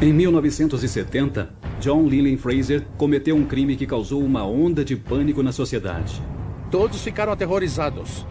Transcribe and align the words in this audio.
Em 0.00 0.12
1970, 0.12 1.50
John 1.80 2.06
Leland 2.06 2.36
Fraser 2.36 2.84
cometeu 2.96 3.34
um 3.34 3.44
crime 3.44 3.74
que 3.74 3.84
causou 3.84 4.22
uma 4.22 4.46
onda 4.46 4.84
de 4.84 4.94
pânico 4.94 5.42
na 5.42 5.50
sociedade. 5.50 6.22
Todos 6.70 7.02
ficaram 7.02 7.32
aterrorizados. 7.32 8.24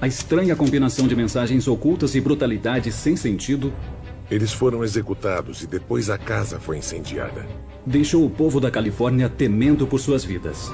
A 0.00 0.08
estranha 0.08 0.56
combinação 0.56 1.06
de 1.06 1.14
mensagens 1.14 1.68
ocultas 1.68 2.16
e 2.16 2.20
brutalidade 2.20 2.90
sem 2.90 3.14
sentido. 3.14 3.72
Eles 4.28 4.52
foram 4.52 4.82
executados 4.82 5.62
e 5.62 5.68
depois 5.68 6.10
a 6.10 6.18
casa 6.18 6.58
foi 6.58 6.78
incendiada. 6.78 7.46
Deixou 7.86 8.26
o 8.26 8.30
povo 8.30 8.58
da 8.58 8.68
Califórnia 8.68 9.28
temendo 9.28 9.86
por 9.86 10.00
suas 10.00 10.24
vidas. 10.24 10.68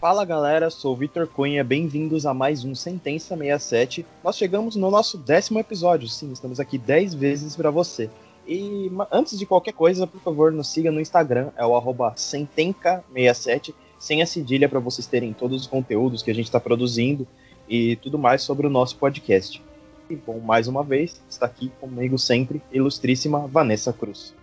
Fala 0.00 0.24
galera, 0.24 0.70
sou 0.70 0.96
Vitor 0.96 1.26
Cunha, 1.26 1.62
bem-vindos 1.62 2.24
a 2.24 2.32
mais 2.32 2.64
um 2.64 2.74
Sentença 2.74 3.36
67. 3.36 4.06
Nós 4.24 4.34
chegamos 4.34 4.74
no 4.74 4.90
nosso 4.90 5.18
décimo 5.18 5.58
episódio, 5.58 6.08
sim, 6.08 6.32
estamos 6.32 6.58
aqui 6.58 6.78
10 6.78 7.12
vezes 7.12 7.54
para 7.54 7.70
você. 7.70 8.08
E 8.48 8.90
antes 9.12 9.38
de 9.38 9.44
qualquer 9.44 9.74
coisa, 9.74 10.06
por 10.06 10.18
favor, 10.22 10.52
nos 10.52 10.68
siga 10.68 10.90
no 10.90 11.02
Instagram, 11.02 11.50
é 11.54 11.66
o 11.66 11.76
arroba 11.76 12.14
sentenca67, 12.14 13.74
sem 13.98 14.22
a 14.22 14.26
cedilha 14.26 14.70
para 14.70 14.80
vocês 14.80 15.06
terem 15.06 15.34
todos 15.34 15.60
os 15.60 15.66
conteúdos 15.66 16.22
que 16.22 16.30
a 16.30 16.34
gente 16.34 16.46
está 16.46 16.58
produzindo 16.58 17.28
e 17.68 17.96
tudo 17.96 18.18
mais 18.18 18.40
sobre 18.40 18.66
o 18.66 18.70
nosso 18.70 18.96
podcast. 18.96 19.62
E 20.08 20.16
bom, 20.16 20.40
mais 20.40 20.66
uma 20.66 20.82
vez, 20.82 21.20
está 21.28 21.44
aqui 21.44 21.70
comigo 21.78 22.18
sempre, 22.18 22.62
ilustríssima 22.72 23.46
Vanessa 23.46 23.92
Cruz. 23.92 24.34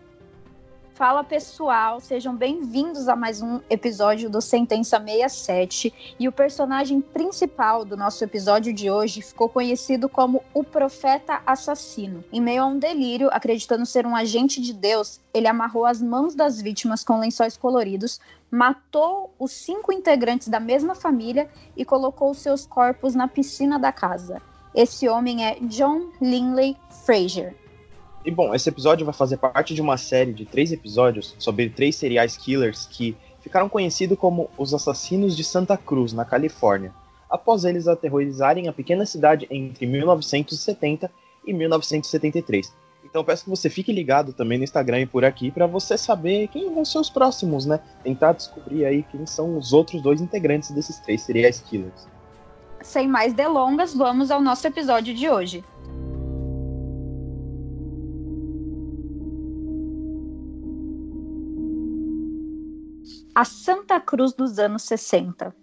Fala 0.97 1.23
pessoal, 1.23 1.99
sejam 1.99 2.35
bem-vindos 2.35 3.07
a 3.07 3.15
mais 3.15 3.39
um 3.39 3.61
episódio 3.69 4.31
do 4.31 4.41
Sentença 4.41 4.99
67. 4.99 6.15
E 6.19 6.27
o 6.27 6.31
personagem 6.31 7.01
principal 7.01 7.85
do 7.85 7.95
nosso 7.95 8.23
episódio 8.23 8.73
de 8.73 8.89
hoje 8.89 9.21
ficou 9.21 9.47
conhecido 9.47 10.09
como 10.09 10.43
o 10.55 10.63
Profeta 10.63 11.39
Assassino. 11.45 12.23
Em 12.33 12.41
meio 12.41 12.63
a 12.63 12.65
um 12.65 12.79
delírio, 12.79 13.29
acreditando 13.31 13.85
ser 13.85 14.07
um 14.07 14.15
agente 14.15 14.59
de 14.59 14.73
Deus, 14.73 15.21
ele 15.31 15.47
amarrou 15.47 15.85
as 15.85 16.01
mãos 16.01 16.33
das 16.33 16.59
vítimas 16.59 17.03
com 17.03 17.19
lençóis 17.19 17.55
coloridos, 17.55 18.19
matou 18.49 19.31
os 19.37 19.51
cinco 19.51 19.93
integrantes 19.93 20.47
da 20.47 20.59
mesma 20.59 20.95
família 20.95 21.47
e 21.75 21.85
colocou 21.85 22.33
seus 22.33 22.65
corpos 22.65 23.13
na 23.13 23.27
piscina 23.27 23.77
da 23.77 23.91
casa. 23.91 24.41
Esse 24.73 25.07
homem 25.07 25.45
é 25.45 25.59
John 25.61 26.09
Linley 26.19 26.75
Fraser. 27.05 27.66
E 28.27 28.31
bom, 28.31 28.53
esse 28.53 28.67
episódio 28.67 29.05
vai 29.05 29.13
fazer 29.13 29.37
parte 29.37 29.73
de 29.73 29.81
uma 29.81 29.95
série 29.95 30.33
de 30.33 30.43
três 30.43 30.73
episódios 30.73 31.33
sobre 31.39 31.69
três 31.69 31.95
serial 31.95 32.27
killers 32.27 32.85
que 32.85 33.15
ficaram 33.39 33.69
conhecidos 33.69 34.19
como 34.19 34.49
os 34.57 34.73
assassinos 34.73 35.33
de 35.33 35.45
Santa 35.45 35.77
Cruz, 35.77 36.11
na 36.11 36.25
Califórnia, 36.25 36.91
após 37.29 37.63
eles 37.63 37.87
aterrorizarem 37.87 38.67
a 38.67 38.73
pequena 38.73 39.05
cidade 39.05 39.47
entre 39.49 39.85
1970 39.85 41.09
e 41.45 41.53
1973. 41.53 42.73
Então 43.05 43.23
peço 43.23 43.45
que 43.45 43.49
você 43.49 43.69
fique 43.69 43.93
ligado 43.93 44.33
também 44.33 44.57
no 44.57 44.65
Instagram 44.65 44.99
e 44.99 45.05
por 45.05 45.23
aqui 45.23 45.49
para 45.49 45.65
você 45.65 45.97
saber 45.97 46.49
quem 46.49 46.73
vão 46.73 46.83
ser 46.83 46.97
os 46.97 47.09
próximos, 47.09 47.65
né? 47.65 47.79
Tentar 48.03 48.33
descobrir 48.33 48.83
aí 48.83 49.03
quem 49.03 49.25
são 49.25 49.57
os 49.57 49.71
outros 49.71 50.01
dois 50.01 50.19
integrantes 50.19 50.71
desses 50.71 50.99
três 50.99 51.21
serial 51.21 51.53
killers. 51.69 52.05
Sem 52.81 53.07
mais 53.07 53.33
delongas, 53.33 53.93
vamos 53.93 54.31
ao 54.31 54.41
nosso 54.41 54.67
episódio 54.67 55.13
de 55.13 55.29
hoje. 55.29 55.63
A 63.37 63.45
Santa 63.45 63.99
Cruz 63.99 64.33
dos 64.33 64.57
anos 64.57 64.81
60. 64.81 65.55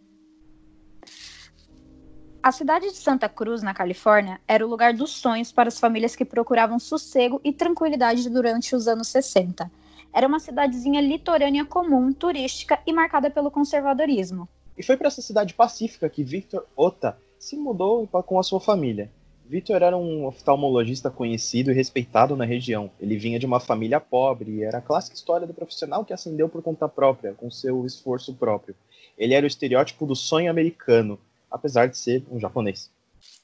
A 2.40 2.52
cidade 2.52 2.86
de 2.86 2.96
Santa 2.96 3.28
Cruz, 3.28 3.64
na 3.64 3.74
Califórnia, 3.74 4.40
era 4.46 4.64
o 4.64 4.70
lugar 4.70 4.94
dos 4.94 5.10
sonhos 5.10 5.50
para 5.50 5.66
as 5.66 5.80
famílias 5.80 6.14
que 6.14 6.24
procuravam 6.24 6.78
sossego 6.78 7.40
e 7.42 7.52
tranquilidade 7.52 8.30
durante 8.30 8.76
os 8.76 8.86
anos 8.86 9.08
60. 9.08 9.68
Era 10.12 10.28
uma 10.28 10.38
cidadezinha 10.38 11.00
litorânea 11.00 11.64
comum, 11.64 12.12
turística 12.12 12.78
e 12.86 12.92
marcada 12.92 13.28
pelo 13.28 13.50
conservadorismo. 13.50 14.48
E 14.78 14.82
foi 14.84 14.96
para 14.96 15.08
essa 15.08 15.20
cidade 15.20 15.52
pacífica 15.52 16.08
que 16.08 16.22
Victor 16.22 16.64
Ota 16.76 17.18
se 17.40 17.56
mudou 17.56 18.06
com 18.06 18.38
a 18.38 18.44
sua 18.44 18.60
família. 18.60 19.10
Victor 19.46 19.82
era 19.82 19.96
um 19.96 20.24
oftalmologista 20.24 21.10
conhecido 21.10 21.70
e 21.70 21.74
respeitado 21.74 22.34
na 22.34 22.46
região. 22.46 22.90
Ele 22.98 23.18
vinha 23.18 23.38
de 23.38 23.44
uma 23.44 23.60
família 23.60 24.00
pobre 24.00 24.50
e 24.50 24.64
era 24.64 24.78
a 24.78 24.82
clássica 24.82 25.14
história 25.14 25.46
do 25.46 25.52
profissional 25.52 26.02
que 26.02 26.14
ascendeu 26.14 26.48
por 26.48 26.62
conta 26.62 26.88
própria, 26.88 27.34
com 27.34 27.50
seu 27.50 27.84
esforço 27.84 28.32
próprio. 28.32 28.74
Ele 29.18 29.34
era 29.34 29.44
o 29.44 29.46
estereótipo 29.46 30.06
do 30.06 30.16
sonho 30.16 30.50
americano, 30.50 31.20
apesar 31.50 31.86
de 31.86 31.98
ser 31.98 32.24
um 32.30 32.40
japonês. 32.40 32.90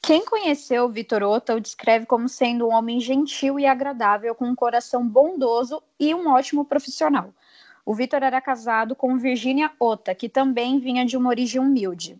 Quem 0.01 0.25
conheceu 0.25 0.89
Vitor 0.89 1.23
Ota 1.23 1.55
o 1.55 1.61
descreve 1.61 2.07
como 2.07 2.31
sendo 2.31 2.67
um 2.67 2.73
homem 2.73 2.99
gentil 2.99 3.61
e 3.61 3.67
agradável, 3.67 4.35
com 4.35 4.47
um 4.47 4.55
coração 4.55 5.07
bondoso 5.07 5.83
e 5.99 6.15
um 6.15 6.31
ótimo 6.31 6.65
profissional. 6.65 7.35
O 7.85 7.95
Vitor 7.95 8.23
era 8.23 8.41
casado 8.41 8.97
com 8.97 9.19
Virginia 9.19 9.71
Ota, 9.79 10.15
que 10.15 10.29
também 10.29 10.79
vinha 10.79 11.05
de 11.05 11.17
uma 11.17 11.29
origem 11.29 11.61
humilde. 11.61 12.19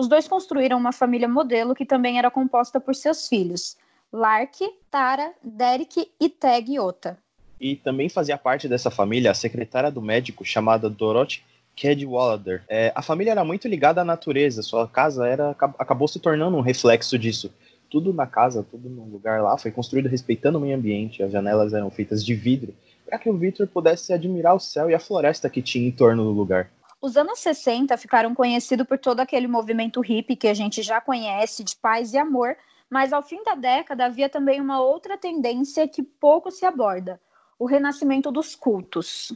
Os 0.00 0.08
dois 0.08 0.26
construíram 0.26 0.78
uma 0.78 0.92
família 0.92 1.28
modelo 1.28 1.74
que 1.74 1.84
também 1.84 2.18
era 2.18 2.30
composta 2.30 2.80
por 2.80 2.94
seus 2.94 3.28
filhos, 3.28 3.76
Lark, 4.10 4.58
Tara, 4.90 5.34
Derek 5.44 6.10
e 6.18 6.26
Teg 6.26 6.78
Ota. 6.78 7.18
E 7.60 7.76
também 7.76 8.08
fazia 8.08 8.38
parte 8.38 8.66
dessa 8.66 8.90
família 8.90 9.30
a 9.30 9.34
secretária 9.34 9.90
do 9.90 10.00
médico 10.00 10.42
chamada 10.42 10.88
Dorothy 10.88 11.42
Cadwallader. 11.76 12.62
É, 12.66 12.90
a 12.94 13.02
família 13.02 13.32
era 13.32 13.44
muito 13.44 13.68
ligada 13.68 14.00
à 14.00 14.04
natureza, 14.04 14.62
sua 14.62 14.88
casa 14.88 15.28
era 15.28 15.50
acabou 15.50 16.08
se 16.08 16.18
tornando 16.18 16.56
um 16.56 16.62
reflexo 16.62 17.18
disso. 17.18 17.52
Tudo 17.90 18.10
na 18.14 18.26
casa, 18.26 18.62
tudo 18.70 18.88
no 18.88 19.04
lugar 19.04 19.42
lá 19.42 19.58
foi 19.58 19.70
construído 19.70 20.08
respeitando 20.08 20.56
o 20.56 20.62
meio 20.62 20.78
ambiente, 20.78 21.22
as 21.22 21.30
janelas 21.30 21.74
eram 21.74 21.90
feitas 21.90 22.24
de 22.24 22.34
vidro, 22.34 22.74
para 23.04 23.18
que 23.18 23.28
o 23.28 23.36
Victor 23.36 23.66
pudesse 23.66 24.14
admirar 24.14 24.54
o 24.54 24.60
céu 24.60 24.88
e 24.88 24.94
a 24.94 24.98
floresta 24.98 25.50
que 25.50 25.60
tinha 25.60 25.86
em 25.86 25.92
torno 25.92 26.24
do 26.24 26.30
lugar. 26.30 26.70
Os 27.02 27.16
anos 27.16 27.38
60 27.38 27.96
ficaram 27.96 28.34
conhecidos 28.34 28.86
por 28.86 28.98
todo 28.98 29.20
aquele 29.20 29.48
movimento 29.48 30.02
hippie 30.02 30.36
que 30.36 30.46
a 30.46 30.52
gente 30.52 30.82
já 30.82 31.00
conhece, 31.00 31.64
de 31.64 31.74
paz 31.74 32.12
e 32.12 32.18
amor, 32.18 32.54
mas 32.90 33.10
ao 33.10 33.22
fim 33.22 33.42
da 33.42 33.54
década 33.54 34.04
havia 34.04 34.28
também 34.28 34.60
uma 34.60 34.82
outra 34.82 35.16
tendência 35.16 35.88
que 35.88 36.02
pouco 36.02 36.50
se 36.50 36.66
aborda: 36.66 37.18
o 37.58 37.64
renascimento 37.64 38.30
dos 38.30 38.54
cultos. 38.54 39.32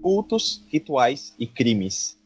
Cultos, 0.00 0.64
rituais 0.68 1.34
e 1.38 1.46
crimes. 1.46 2.18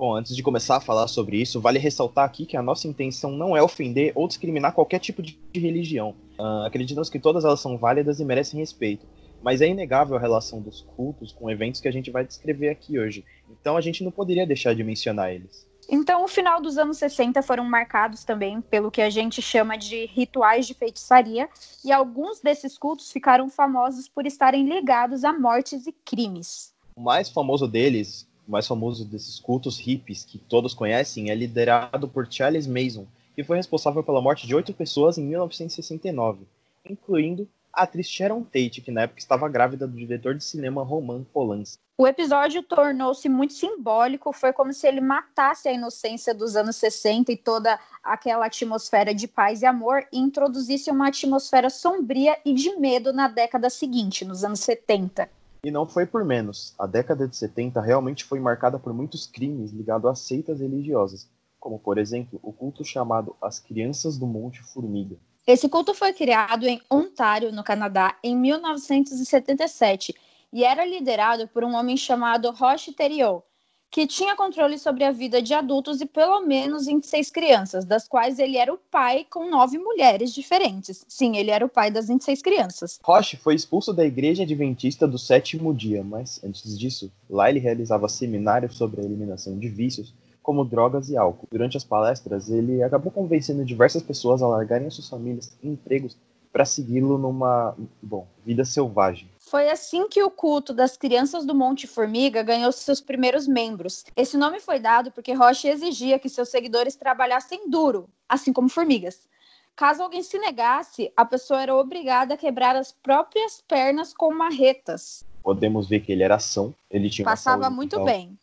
Bom, 0.00 0.16
antes 0.16 0.34
de 0.34 0.42
começar 0.42 0.76
a 0.76 0.80
falar 0.80 1.06
sobre 1.08 1.36
isso, 1.36 1.60
vale 1.60 1.78
ressaltar 1.78 2.24
aqui 2.24 2.46
que 2.46 2.56
a 2.56 2.62
nossa 2.62 2.88
intenção 2.88 3.32
não 3.32 3.54
é 3.54 3.62
ofender 3.62 4.12
ou 4.14 4.26
discriminar 4.26 4.72
qualquer 4.72 4.98
tipo 4.98 5.20
de 5.20 5.38
religião. 5.54 6.14
Uh, 6.38 6.64
acreditamos 6.64 7.10
que 7.10 7.18
todas 7.18 7.44
elas 7.44 7.60
são 7.60 7.76
válidas 7.76 8.18
e 8.18 8.24
merecem 8.24 8.58
respeito, 8.58 9.06
mas 9.42 9.60
é 9.60 9.68
inegável 9.68 10.16
a 10.16 10.18
relação 10.18 10.58
dos 10.62 10.80
cultos 10.80 11.32
com 11.32 11.50
eventos 11.50 11.82
que 11.82 11.88
a 11.88 11.92
gente 11.92 12.10
vai 12.10 12.24
descrever 12.24 12.70
aqui 12.70 12.98
hoje. 12.98 13.26
Então 13.50 13.76
a 13.76 13.82
gente 13.82 14.02
não 14.02 14.10
poderia 14.10 14.46
deixar 14.46 14.74
de 14.74 14.82
mencionar 14.82 15.34
eles. 15.34 15.68
Então, 15.86 16.24
o 16.24 16.28
final 16.28 16.62
dos 16.62 16.78
anos 16.78 16.96
60 16.96 17.42
foram 17.42 17.64
marcados 17.64 18.24
também 18.24 18.62
pelo 18.62 18.90
que 18.90 19.02
a 19.02 19.10
gente 19.10 19.42
chama 19.42 19.76
de 19.76 20.06
rituais 20.06 20.66
de 20.66 20.72
feitiçaria, 20.72 21.46
e 21.84 21.92
alguns 21.92 22.40
desses 22.40 22.78
cultos 22.78 23.12
ficaram 23.12 23.50
famosos 23.50 24.08
por 24.08 24.24
estarem 24.24 24.66
ligados 24.66 25.24
a 25.24 25.32
mortes 25.38 25.86
e 25.86 25.92
crimes. 25.92 26.72
O 26.96 27.02
mais 27.02 27.28
famoso 27.28 27.68
deles, 27.68 28.29
mais 28.50 28.66
famoso 28.66 29.04
desses 29.04 29.38
cultos 29.38 29.78
hippies 29.78 30.24
que 30.24 30.38
todos 30.38 30.74
conhecem 30.74 31.30
é 31.30 31.34
liderado 31.34 32.08
por 32.08 32.26
Charles 32.30 32.66
Mason, 32.66 33.06
que 33.34 33.44
foi 33.44 33.56
responsável 33.56 34.02
pela 34.02 34.20
morte 34.20 34.46
de 34.46 34.54
oito 34.54 34.74
pessoas 34.74 35.16
em 35.16 35.24
1969, 35.24 36.40
incluindo 36.84 37.48
a 37.72 37.82
atriz 37.82 38.08
Sharon 38.08 38.42
Tate, 38.42 38.80
que 38.80 38.90
na 38.90 39.02
época 39.02 39.20
estava 39.20 39.48
grávida 39.48 39.86
do 39.86 39.96
diretor 39.96 40.34
de 40.34 40.42
cinema 40.42 40.82
Roman 40.82 41.22
Polanski. 41.32 41.78
O 41.96 42.06
episódio 42.06 42.62
tornou-se 42.62 43.28
muito 43.28 43.52
simbólico, 43.52 44.32
foi 44.32 44.52
como 44.52 44.72
se 44.72 44.88
ele 44.88 45.00
matasse 45.00 45.68
a 45.68 45.72
inocência 45.72 46.34
dos 46.34 46.56
anos 46.56 46.76
60 46.76 47.30
e 47.30 47.36
toda 47.36 47.78
aquela 48.02 48.46
atmosfera 48.46 49.14
de 49.14 49.28
paz 49.28 49.62
e 49.62 49.66
amor 49.66 50.06
e 50.10 50.18
introduzisse 50.18 50.90
uma 50.90 51.08
atmosfera 51.08 51.68
sombria 51.68 52.38
e 52.44 52.54
de 52.54 52.74
medo 52.76 53.12
na 53.12 53.28
década 53.28 53.68
seguinte, 53.68 54.24
nos 54.24 54.42
anos 54.42 54.60
70. 54.60 55.28
E 55.62 55.70
não 55.70 55.86
foi 55.86 56.06
por 56.06 56.24
menos. 56.24 56.74
A 56.78 56.86
década 56.86 57.28
de 57.28 57.36
70 57.36 57.80
realmente 57.80 58.24
foi 58.24 58.40
marcada 58.40 58.78
por 58.78 58.92
muitos 58.92 59.26
crimes 59.26 59.72
ligados 59.72 60.10
a 60.10 60.14
seitas 60.14 60.60
religiosas, 60.60 61.28
como, 61.58 61.78
por 61.78 61.98
exemplo, 61.98 62.40
o 62.42 62.52
culto 62.52 62.84
chamado 62.84 63.36
As 63.42 63.58
Crianças 63.58 64.16
do 64.16 64.26
Monte 64.26 64.62
Formiga. 64.62 65.16
Esse 65.46 65.68
culto 65.68 65.92
foi 65.92 66.12
criado 66.12 66.66
em 66.66 66.80
Ontário, 66.90 67.52
no 67.52 67.62
Canadá, 67.64 68.16
em 68.22 68.36
1977 68.36 70.14
e 70.52 70.64
era 70.64 70.84
liderado 70.84 71.46
por 71.48 71.62
um 71.64 71.74
homem 71.74 71.96
chamado 71.96 72.50
Roche 72.50 72.92
Theriot, 72.92 73.42
que 73.90 74.06
tinha 74.06 74.36
controle 74.36 74.78
sobre 74.78 75.02
a 75.02 75.10
vida 75.10 75.42
de 75.42 75.52
adultos 75.52 76.00
e 76.00 76.06
pelo 76.06 76.46
menos 76.46 76.86
26 76.86 77.30
crianças, 77.30 77.84
das 77.84 78.06
quais 78.06 78.38
ele 78.38 78.56
era 78.56 78.72
o 78.72 78.78
pai 78.78 79.26
com 79.28 79.50
nove 79.50 79.78
mulheres 79.78 80.32
diferentes. 80.32 81.04
Sim, 81.08 81.36
ele 81.36 81.50
era 81.50 81.64
o 81.64 81.68
pai 81.68 81.90
das 81.90 82.06
26 82.06 82.40
crianças. 82.40 83.00
Roche 83.02 83.36
foi 83.36 83.54
expulso 83.54 83.92
da 83.92 84.06
igreja 84.06 84.44
adventista 84.44 85.08
do 85.08 85.18
sétimo 85.18 85.74
dia, 85.74 86.04
mas 86.04 86.40
antes 86.44 86.78
disso, 86.78 87.10
lá 87.28 87.50
ele 87.50 87.58
realizava 87.58 88.08
seminários 88.08 88.76
sobre 88.76 89.00
a 89.00 89.04
eliminação 89.04 89.58
de 89.58 89.68
vícios, 89.68 90.14
como 90.40 90.64
drogas 90.64 91.10
e 91.10 91.16
álcool. 91.16 91.48
Durante 91.50 91.76
as 91.76 91.84
palestras, 91.84 92.48
ele 92.48 92.82
acabou 92.82 93.10
convencendo 93.10 93.64
diversas 93.64 94.02
pessoas 94.02 94.40
a 94.40 94.48
largarem 94.48 94.88
suas 94.88 95.08
famílias 95.08 95.52
e 95.62 95.68
empregos 95.68 96.16
para 96.52 96.64
segui-lo 96.64 97.18
numa, 97.18 97.76
bom, 98.02 98.26
vida 98.44 98.64
selvagem. 98.64 99.28
Foi 99.50 99.68
assim 99.68 100.06
que 100.06 100.22
o 100.22 100.30
culto 100.30 100.72
das 100.72 100.96
crianças 100.96 101.44
do 101.44 101.56
Monte 101.56 101.88
Formiga 101.88 102.40
ganhou 102.40 102.70
seus 102.70 103.00
primeiros 103.00 103.48
membros. 103.48 104.04
Esse 104.14 104.36
nome 104.36 104.60
foi 104.60 104.78
dado 104.78 105.10
porque 105.10 105.32
Roche 105.32 105.66
exigia 105.66 106.20
que 106.20 106.28
seus 106.28 106.50
seguidores 106.50 106.94
trabalhassem 106.94 107.68
duro, 107.68 108.08
assim 108.28 108.52
como 108.52 108.68
formigas. 108.68 109.26
Caso 109.74 110.04
alguém 110.04 110.22
se 110.22 110.38
negasse, 110.38 111.12
a 111.16 111.24
pessoa 111.24 111.60
era 111.60 111.74
obrigada 111.74 112.34
a 112.34 112.36
quebrar 112.36 112.76
as 112.76 112.92
próprias 112.92 113.60
pernas 113.66 114.14
com 114.14 114.32
marretas. 114.32 115.24
Podemos 115.42 115.88
ver 115.88 115.98
que 115.98 116.12
ele 116.12 116.22
era 116.22 116.36
ação, 116.36 116.72
ele 116.88 117.10
tinha 117.10 117.24
Passava 117.24 117.68
muito 117.68 117.98
mental, 117.98 118.04
bem. 118.04 118.38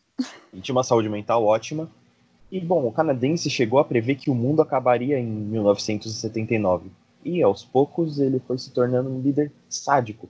Ele 0.52 0.60
tinha 0.60 0.74
uma 0.74 0.84
saúde 0.84 1.08
mental 1.08 1.42
ótima. 1.42 1.90
E 2.52 2.60
bom, 2.60 2.86
o 2.86 2.92
canadense 2.92 3.48
chegou 3.48 3.78
a 3.78 3.84
prever 3.84 4.16
que 4.16 4.28
o 4.28 4.34
mundo 4.34 4.60
acabaria 4.60 5.18
em 5.18 5.24
1979. 5.24 6.90
E 7.24 7.42
aos 7.42 7.64
poucos 7.64 8.18
ele 8.18 8.38
foi 8.40 8.58
se 8.58 8.70
tornando 8.70 9.08
um 9.08 9.22
líder 9.22 9.50
sádico, 9.70 10.28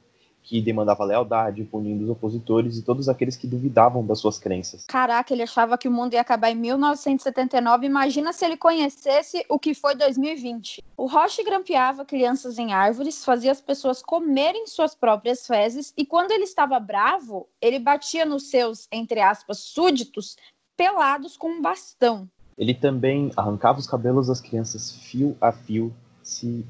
que 0.48 0.62
demandava 0.62 1.04
lealdade, 1.04 1.62
punindo 1.64 2.04
os 2.04 2.08
opositores 2.10 2.78
e 2.78 2.82
todos 2.82 3.06
aqueles 3.06 3.36
que 3.36 3.46
duvidavam 3.46 4.04
das 4.04 4.18
suas 4.18 4.38
crenças. 4.38 4.86
Caraca, 4.86 5.34
ele 5.34 5.42
achava 5.42 5.76
que 5.76 5.86
o 5.86 5.90
mundo 5.90 6.14
ia 6.14 6.22
acabar 6.22 6.50
em 6.50 6.54
1979. 6.54 7.84
Imagina 7.84 8.32
se 8.32 8.46
ele 8.46 8.56
conhecesse 8.56 9.44
o 9.46 9.58
que 9.58 9.74
foi 9.74 9.94
2020. 9.94 10.82
O 10.96 11.06
Roche 11.06 11.44
grampeava 11.44 12.02
crianças 12.02 12.58
em 12.58 12.72
árvores, 12.72 13.22
fazia 13.22 13.52
as 13.52 13.60
pessoas 13.60 14.02
comerem 14.02 14.66
suas 14.66 14.94
próprias 14.94 15.46
fezes 15.46 15.92
e 15.94 16.06
quando 16.06 16.30
ele 16.30 16.44
estava 16.44 16.80
bravo, 16.80 17.46
ele 17.60 17.78
batia 17.78 18.24
nos 18.24 18.48
seus, 18.48 18.88
entre 18.90 19.20
aspas, 19.20 19.58
súditos 19.58 20.34
pelados 20.78 21.36
com 21.36 21.50
um 21.50 21.60
bastão. 21.60 22.26
Ele 22.56 22.72
também 22.72 23.30
arrancava 23.36 23.78
os 23.78 23.86
cabelos 23.86 24.28
das 24.28 24.40
crianças 24.40 24.92
fio 24.92 25.36
a 25.42 25.52
fio 25.52 25.94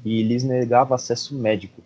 e 0.03 0.21
lhes 0.21 0.43
negava 0.43 0.95
acesso 0.95 1.33
médico 1.33 1.81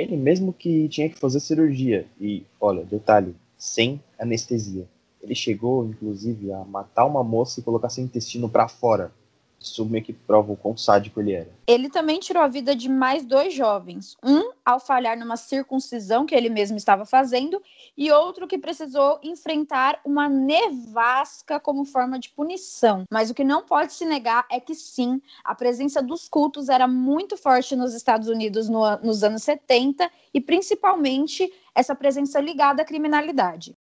ele 0.00 0.16
mesmo 0.16 0.52
que 0.52 0.88
tinha 0.88 1.08
que 1.08 1.18
fazer 1.18 1.40
cirurgia. 1.40 2.06
E, 2.20 2.44
olha, 2.60 2.84
detalhe, 2.84 3.34
sem 3.56 4.00
anestesia. 4.18 4.86
Ele 5.22 5.34
chegou, 5.34 5.84
inclusive, 5.84 6.52
a 6.52 6.64
matar 6.64 7.04
uma 7.04 7.22
moça 7.22 7.60
e 7.60 7.62
colocar 7.62 7.90
seu 7.90 8.02
intestino 8.02 8.48
para 8.48 8.68
fora. 8.68 9.12
Isso 9.60 9.84
meio 9.84 10.02
que 10.02 10.12
prova 10.12 10.52
o 10.52 10.56
quão 10.56 10.74
sádico 10.74 11.20
ele 11.20 11.32
era. 11.32 11.50
Ele 11.66 11.90
também 11.90 12.18
tirou 12.18 12.42
a 12.42 12.48
vida 12.48 12.74
de 12.74 12.88
mais 12.88 13.24
dois 13.24 13.52
jovens. 13.52 14.16
Um 14.24 14.52
ao 14.64 14.80
falhar 14.80 15.18
numa 15.18 15.36
circuncisão 15.36 16.24
que 16.24 16.34
ele 16.34 16.48
mesmo 16.48 16.76
estava 16.76 17.04
fazendo, 17.04 17.62
e 17.96 18.10
outro 18.10 18.46
que 18.46 18.56
precisou 18.56 19.20
enfrentar 19.22 20.00
uma 20.04 20.28
nevasca 20.28 21.60
como 21.60 21.84
forma 21.84 22.18
de 22.18 22.30
punição. 22.30 23.04
Mas 23.10 23.28
o 23.30 23.34
que 23.34 23.44
não 23.44 23.62
pode 23.62 23.92
se 23.92 24.06
negar 24.06 24.46
é 24.50 24.58
que 24.58 24.74
sim, 24.74 25.20
a 25.44 25.54
presença 25.54 26.02
dos 26.02 26.28
cultos 26.28 26.68
era 26.68 26.88
muito 26.88 27.36
forte 27.36 27.76
nos 27.76 27.92
Estados 27.92 28.28
Unidos 28.28 28.68
no, 28.68 28.96
nos 28.98 29.22
anos 29.22 29.42
70 29.42 30.10
e 30.32 30.40
principalmente 30.40 31.52
essa 31.74 31.94
presença 31.94 32.40
ligada 32.40 32.82
à 32.82 32.84
criminalidade. 32.84 33.76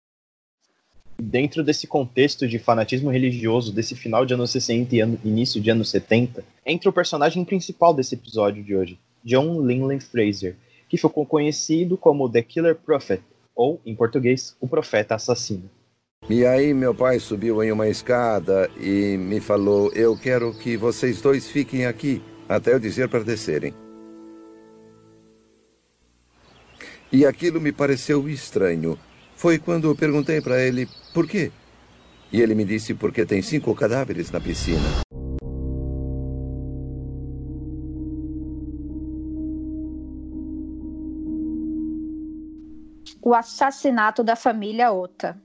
Dentro 1.21 1.65
desse 1.65 1.87
contexto 1.87 2.47
de 2.47 2.61
fanatismo 2.61 3.11
religioso 3.11 3.73
desse 3.73 3.97
final 3.97 4.25
de 4.25 4.35
anos 4.35 4.53
60 4.53 4.95
e 4.95 5.01
ano, 5.01 5.19
início 5.25 5.61
de 5.61 5.69
anos 5.69 5.91
70, 5.91 6.45
entra 6.65 6.89
o 6.89 6.93
personagem 6.93 7.45
principal 7.45 7.93
desse 7.93 8.15
episódio 8.15 8.63
de 8.63 8.77
hoje, 8.77 8.99
John 9.25 9.61
Linley 9.67 9.99
Fraser, 9.99 10.55
que 10.89 10.97
ficou 10.97 11.27
conhecido 11.27 11.97
como 11.97 12.31
The 12.31 12.43
Killer 12.43 12.77
Prophet, 12.77 13.21
ou, 13.55 13.81
em 13.85 13.97
português, 13.97 14.57
o 14.61 14.69
Profeta 14.69 15.17
Assassino. 15.17 15.69
E 16.31 16.47
aí 16.47 16.73
meu 16.73 16.95
pai 16.95 17.19
subiu 17.19 17.65
em 17.65 17.73
uma 17.73 17.89
escada 17.89 18.71
e 18.81 19.17
me 19.19 19.41
falou: 19.41 19.91
Eu 19.95 20.17
quero 20.17 20.55
que 20.55 20.77
vocês 20.77 21.21
dois 21.21 21.51
fiquem 21.51 21.85
aqui 21.85 22.23
até 22.49 22.73
eu 22.73 22.79
dizer 22.79 23.09
para 23.09 23.25
descerem. 23.25 23.75
E 27.11 27.27
aquilo 27.27 27.61
me 27.61 27.73
pareceu 27.73 28.29
estranho. 28.29 28.97
Foi 29.39 29.57
quando 29.57 29.87
eu 29.87 29.95
perguntei 29.95 30.41
para 30.41 30.61
ele 30.61 30.89
por 31.15 31.25
quê. 31.25 31.53
E 32.33 32.41
ele 32.41 32.57
me 32.57 32.65
disse 32.65 32.93
porque 32.93 33.25
tem 33.25 33.41
cinco 33.41 33.73
cadáveres 33.73 34.33
na 34.33 34.41
piscina. 34.41 34.83
O 43.23 43.33
assassinato 43.33 44.25
da 44.25 44.35
família 44.35 44.93
Ota. 44.93 45.41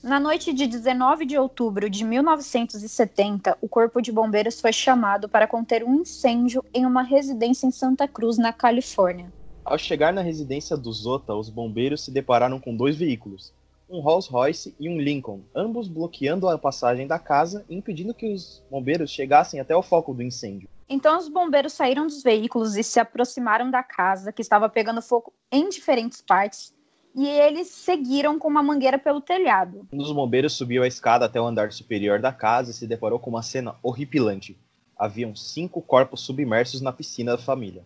Na 0.00 0.20
noite 0.20 0.52
de 0.52 0.68
19 0.68 1.26
de 1.26 1.36
outubro 1.36 1.90
de 1.90 2.04
1970, 2.04 3.58
o 3.60 3.68
Corpo 3.68 4.00
de 4.00 4.12
Bombeiros 4.12 4.60
foi 4.60 4.72
chamado 4.72 5.28
para 5.28 5.48
conter 5.48 5.82
um 5.82 6.02
incêndio 6.02 6.64
em 6.72 6.86
uma 6.86 7.02
residência 7.02 7.66
em 7.66 7.72
Santa 7.72 8.06
Cruz, 8.06 8.38
na 8.38 8.52
Califórnia. 8.52 9.32
Ao 9.64 9.78
chegar 9.78 10.12
na 10.12 10.20
residência 10.20 10.76
do 10.76 10.92
Zota, 10.92 11.34
os 11.34 11.48
bombeiros 11.48 12.04
se 12.04 12.10
depararam 12.10 12.60
com 12.60 12.76
dois 12.76 12.96
veículos, 12.96 13.50
um 13.88 14.00
Rolls-Royce 14.00 14.74
e 14.78 14.90
um 14.90 15.00
Lincoln, 15.00 15.40
ambos 15.54 15.88
bloqueando 15.88 16.46
a 16.46 16.58
passagem 16.58 17.06
da 17.06 17.18
casa 17.18 17.64
e 17.66 17.74
impedindo 17.74 18.12
que 18.12 18.30
os 18.30 18.62
bombeiros 18.70 19.10
chegassem 19.10 19.58
até 19.60 19.74
o 19.74 19.82
foco 19.82 20.12
do 20.12 20.22
incêndio. 20.22 20.68
Então 20.86 21.16
os 21.16 21.30
bombeiros 21.30 21.72
saíram 21.72 22.06
dos 22.06 22.22
veículos 22.22 22.76
e 22.76 22.82
se 22.82 23.00
aproximaram 23.00 23.70
da 23.70 23.82
casa, 23.82 24.30
que 24.32 24.42
estava 24.42 24.68
pegando 24.68 25.00
fogo 25.00 25.32
em 25.50 25.70
diferentes 25.70 26.20
partes, 26.20 26.74
e 27.14 27.26
eles 27.26 27.68
seguiram 27.68 28.38
com 28.38 28.48
uma 28.48 28.62
mangueira 28.62 28.98
pelo 28.98 29.22
telhado. 29.22 29.88
Um 29.90 29.96
dos 29.96 30.12
bombeiros 30.12 30.52
subiu 30.52 30.82
a 30.82 30.86
escada 30.86 31.24
até 31.24 31.40
o 31.40 31.46
andar 31.46 31.72
superior 31.72 32.20
da 32.20 32.32
casa 32.32 32.70
e 32.70 32.74
se 32.74 32.86
deparou 32.86 33.18
com 33.18 33.30
uma 33.30 33.42
cena 33.42 33.76
horripilante. 33.82 34.58
Haviam 34.94 35.34
cinco 35.34 35.80
corpos 35.80 36.20
submersos 36.20 36.82
na 36.82 36.92
piscina 36.92 37.32
da 37.32 37.42
família. 37.42 37.82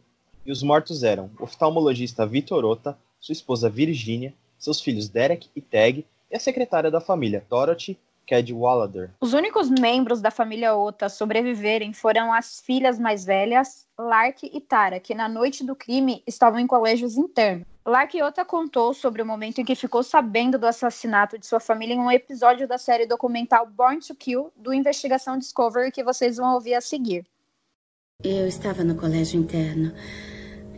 E 0.49 0.51
os 0.51 0.63
mortos 0.63 1.03
eram 1.03 1.31
o 1.39 1.45
oftalmologista 1.45 2.25
Vitor 2.25 2.65
Ota, 2.65 2.99
sua 3.21 3.35
esposa 3.35 3.69
Virginia, 3.69 4.33
seus 4.59 4.81
filhos 4.81 5.07
Derek 5.07 5.51
e 5.55 5.61
Tag 5.61 6.07
e 6.31 6.35
a 6.35 6.41
secretária 6.41 6.91
da 6.91 7.03
família, 7.03 7.45
Dorothy 7.51 7.99
Cadwallader. 8.27 9.11
Os 9.21 9.35
únicos 9.35 9.69
membros 9.69 10.23
da 10.23 10.31
família 10.31 10.75
Ota 10.75 11.05
a 11.05 11.11
sobreviverem 11.11 11.93
foram 11.93 12.33
as 12.33 12.61
filhas 12.61 12.99
mais 12.99 13.27
velhas, 13.27 13.87
Lark 13.99 14.45
e 14.45 14.59
Tara, 14.59 14.99
que 14.99 15.15
na 15.15 15.29
noite 15.29 15.63
do 15.63 15.77
crime 15.77 16.23
estavam 16.27 16.59
em 16.59 16.67
colégios 16.67 17.19
internos. 17.19 17.67
Lark 17.85 18.15
Ota 18.15 18.43
contou 18.43 18.95
sobre 18.95 19.21
o 19.21 19.27
momento 19.27 19.61
em 19.61 19.67
que 19.67 19.75
ficou 19.75 20.03
sabendo 20.03 20.59
do 20.59 20.67
assassinato 20.67 21.39
de 21.39 21.47
sua 21.47 21.61
família 21.61 21.93
em 21.93 22.01
um 22.01 22.11
episódio 22.11 22.67
da 22.67 22.79
série 22.79 23.05
documental 23.05 23.67
Born 23.67 24.01
to 24.01 24.15
Kill, 24.15 24.51
do 24.57 24.73
Investigação 24.73 25.37
Discovery, 25.37 25.93
que 25.93 26.03
vocês 26.03 26.39
vão 26.39 26.55
ouvir 26.55 26.73
a 26.73 26.81
seguir. 26.81 27.27
Eu 28.25 28.49
estava 28.49 28.83
no 28.83 28.97
colégio 28.97 29.39
interno 29.39 29.93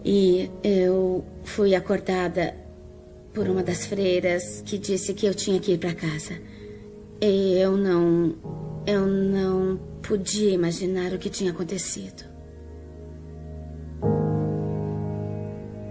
e 0.05 0.51
eu 0.63 1.25
fui 1.45 1.75
acordada 1.75 2.55
por 3.35 3.49
uma 3.49 3.63
das 3.63 3.87
freiras 3.87 4.63
que 4.65 4.79
disse 4.79 5.15
que 5.15 5.27
eu 5.27 5.35
tinha 5.35 5.61
que 5.61 5.73
ir 5.73 5.79
para 5.79 5.95
casa. 5.95 6.35
E 7.21 7.59
eu 7.59 7.77
não. 7.77 8.35
Eu 8.87 9.07
não 9.07 9.79
podia 10.03 10.51
imaginar 10.51 11.13
o 11.13 11.19
que 11.19 11.29
tinha 11.29 11.53
acontecido. 11.53 12.25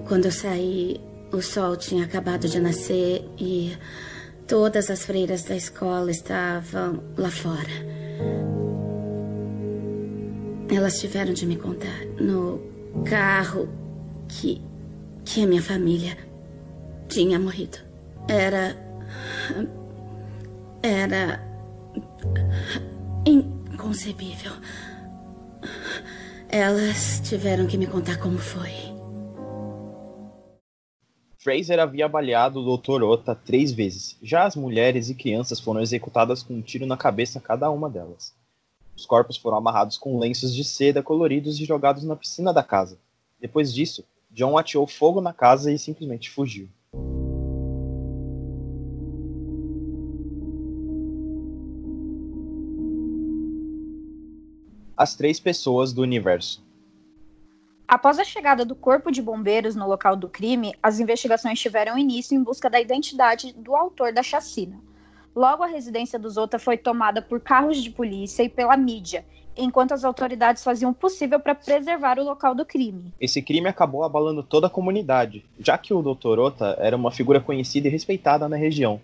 Quando 0.08 0.26
eu 0.26 0.32
saí, 0.32 1.00
o 1.32 1.42
sol 1.42 1.78
tinha 1.78 2.04
acabado 2.04 2.50
de 2.50 2.60
nascer 2.60 3.24
e 3.38 3.78
todas 4.48 4.90
as 4.90 5.06
freiras 5.06 5.44
da 5.44 5.56
escola 5.56 6.10
estavam 6.10 7.00
lá 7.16 7.30
fora. 7.30 7.70
Elas 10.76 11.00
tiveram 11.00 11.34
de 11.34 11.46
me 11.46 11.56
contar 11.56 12.06
no 12.20 12.60
carro 13.06 13.70
que 14.30 14.62
que 15.26 15.44
a 15.44 15.48
minha 15.48 15.62
família 15.62 16.18
tinha 17.10 17.38
morrido. 17.38 17.78
Era 18.28 18.76
era 20.82 21.44
inconcebível. 23.26 24.54
Elas 26.48 27.22
tiveram 27.24 27.68
que 27.68 27.78
me 27.78 27.86
contar 27.86 28.18
como 28.18 28.38
foi. 28.38 28.72
Fraser 31.38 31.80
havia 31.80 32.08
baleado 32.08 32.60
o 32.60 32.78
Dr. 32.78 33.04
Ota 33.04 33.34
três 33.34 33.72
vezes. 33.72 34.18
Já 34.22 34.46
as 34.46 34.56
mulheres 34.56 35.10
e 35.10 35.16
crianças 35.16 35.60
foram 35.60 35.82
executadas 35.82 36.44
com 36.44 36.56
um 36.56 36.62
tiro 36.62 36.86
na 36.86 36.98
cabeça 36.98 37.40
cada 37.40 37.70
uma 37.70 37.90
delas. 37.90 38.34
Os 38.96 39.06
corpos 39.06 39.38
foram 39.38 39.58
amarrados 39.58 39.98
com 39.98 40.20
lenços 40.20 40.54
de 40.54 40.64
seda 40.64 41.02
coloridos 41.02 41.60
e 41.60 41.66
jogados 41.66 42.04
na 42.04 42.16
piscina 42.16 42.54
da 42.54 42.62
casa. 42.62 42.98
Depois 43.40 43.74
disso, 43.74 44.04
John 44.30 44.58
ateou 44.58 44.86
fogo 44.86 45.20
na 45.22 45.34
casa 45.34 45.72
e 45.72 45.80
simplesmente 45.80 46.30
fugiu. 46.30 46.70
As 54.96 55.16
três 55.16 55.40
pessoas 55.40 55.94
do 55.94 56.02
universo. 56.02 56.64
Após 57.88 58.20
a 58.20 58.24
chegada 58.24 58.64
do 58.64 58.76
corpo 58.76 59.12
de 59.12 59.22
bombeiros 59.22 59.76
no 59.76 59.88
local 59.88 60.16
do 60.16 60.30
crime, 60.30 60.76
as 60.84 61.00
investigações 61.00 61.60
tiveram 61.60 61.98
início 61.98 62.36
em 62.36 62.44
busca 62.44 62.70
da 62.70 62.80
identidade 62.80 63.52
do 63.54 63.76
autor 63.76 64.14
da 64.14 64.22
chacina. 64.22 64.80
Logo, 65.40 65.64
a 65.64 65.68
residência 65.68 66.20
dos 66.20 66.36
Ota 66.36 66.60
foi 66.60 66.76
tomada 66.76 67.22
por 67.22 67.40
carros 67.40 67.82
de 67.82 67.90
polícia 67.90 68.44
e 68.44 68.50
pela 68.50 68.76
mídia, 68.76 69.24
enquanto 69.56 69.94
as 69.94 70.04
autoridades 70.04 70.62
faziam 70.62 70.92
o 70.92 70.94
possível 70.94 71.40
para 71.40 71.56
preservar 71.56 72.20
o 72.20 72.26
local 72.26 72.54
do 72.54 72.66
crime. 72.66 73.14
Esse 73.22 73.42
crime 73.42 73.70
acabou 73.70 74.04
abalando 74.04 74.44
toda 74.44 74.68
a 74.68 74.70
comunidade, 74.70 75.46
já 75.58 75.78
que 75.78 75.94
o 75.94 76.02
Dr. 76.02 76.40
Ota 76.40 76.76
era 76.78 76.94
uma 76.94 77.10
figura 77.10 77.40
conhecida 77.40 77.88
e 77.88 77.90
respeitada 77.90 78.50
na 78.50 78.58
região. 78.58 79.00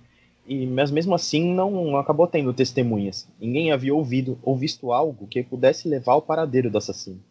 E, 0.46 0.68
mas 0.68 0.92
mesmo 0.92 1.16
assim 1.16 1.54
não 1.54 1.96
acabou 1.96 2.28
tendo 2.28 2.54
testemunhas. 2.54 3.26
Ninguém 3.40 3.72
havia 3.72 3.96
ouvido 3.96 4.38
ou 4.44 4.58
visto 4.58 4.92
algo 4.92 5.28
que 5.28 5.42
pudesse 5.42 5.88
levar 5.88 6.12
ao 6.12 6.22
paradeiro 6.22 6.70
do 6.70 6.78
assassino. 6.78 7.24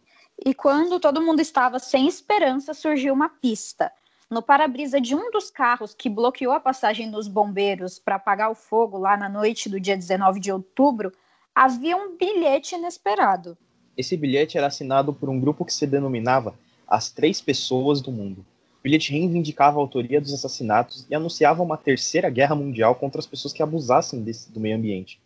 E 0.43 0.51
quando 0.51 0.99
todo 0.99 1.21
mundo 1.21 1.41
estava 1.41 1.77
sem 1.77 2.07
esperança, 2.07 2.73
surgiu 2.73 3.13
uma 3.13 3.29
pista. 3.29 3.91
No 4.29 4.41
para-brisa 4.41 4.99
de 4.99 5.13
um 5.13 5.29
dos 5.29 5.51
carros 5.51 5.93
que 5.93 6.09
bloqueou 6.09 6.51
a 6.51 6.59
passagem 6.59 7.11
dos 7.11 7.27
bombeiros 7.27 7.99
para 7.99 8.15
apagar 8.15 8.49
o 8.49 8.55
fogo 8.55 8.97
lá 8.97 9.15
na 9.15 9.29
noite 9.29 9.69
do 9.69 9.79
dia 9.79 9.95
19 9.95 10.39
de 10.39 10.51
outubro, 10.51 11.11
havia 11.53 11.95
um 11.95 12.17
bilhete 12.17 12.73
inesperado. 12.73 13.55
Esse 13.95 14.17
bilhete 14.17 14.57
era 14.57 14.65
assinado 14.65 15.13
por 15.13 15.29
um 15.29 15.39
grupo 15.39 15.63
que 15.63 15.71
se 15.71 15.85
denominava 15.85 16.55
As 16.87 17.11
Três 17.11 17.39
Pessoas 17.39 18.01
do 18.01 18.11
Mundo. 18.11 18.43
O 18.79 18.83
bilhete 18.83 19.11
reivindicava 19.11 19.77
a 19.77 19.81
autoria 19.81 20.19
dos 20.19 20.33
assassinatos 20.33 21.05
e 21.07 21.13
anunciava 21.13 21.61
uma 21.61 21.77
terceira 21.77 22.29
guerra 22.29 22.55
mundial 22.55 22.95
contra 22.95 23.19
as 23.19 23.27
pessoas 23.27 23.53
que 23.53 23.61
abusassem 23.61 24.23
desse, 24.23 24.51
do 24.51 24.59
meio 24.59 24.75
ambiente. 24.75 25.21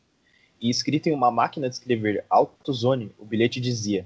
E 0.61 0.69
escrito 0.69 1.07
em 1.07 1.13
uma 1.13 1.31
máquina 1.31 1.69
de 1.69 1.75
escrever 1.75 2.25
AutoZone, 2.29 3.15
o 3.17 3.23
bilhete 3.23 3.61
dizia: 3.61 4.05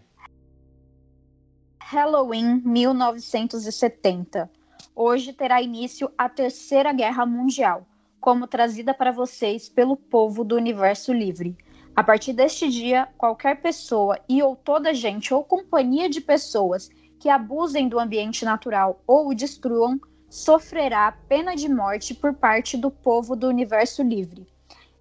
Halloween 1.80 2.62
1970. 2.64 4.50
Hoje 4.96 5.34
terá 5.34 5.60
início 5.60 6.12
a 6.16 6.30
Terceira 6.30 6.94
Guerra 6.94 7.26
Mundial, 7.26 7.88
como 8.22 8.46
trazida 8.46 8.94
para 8.94 9.12
vocês 9.12 9.68
pelo 9.68 9.98
povo 9.98 10.44
do 10.44 10.56
universo 10.56 11.12
livre. 11.12 11.58
A 11.96 12.04
partir 12.04 12.32
deste 12.32 12.70
dia, 12.70 13.08
qualquer 13.18 13.60
pessoa 13.60 14.20
e 14.30 14.44
ou 14.44 14.56
toda 14.56 14.94
gente 14.94 15.34
ou 15.34 15.44
companhia 15.44 16.08
de 16.08 16.22
pessoas 16.22 16.92
que 17.20 17.28
abusem 17.28 17.90
do 17.90 18.00
ambiente 18.00 18.46
natural 18.46 19.02
ou 19.08 19.30
o 19.30 19.34
destruam 19.34 20.00
sofrerá 20.30 21.12
pena 21.28 21.56
de 21.56 21.68
morte 21.68 22.14
por 22.14 22.36
parte 22.36 22.78
do 22.78 22.92
povo 22.92 23.36
do 23.36 23.48
universo 23.48 24.04
livre. 24.04 24.48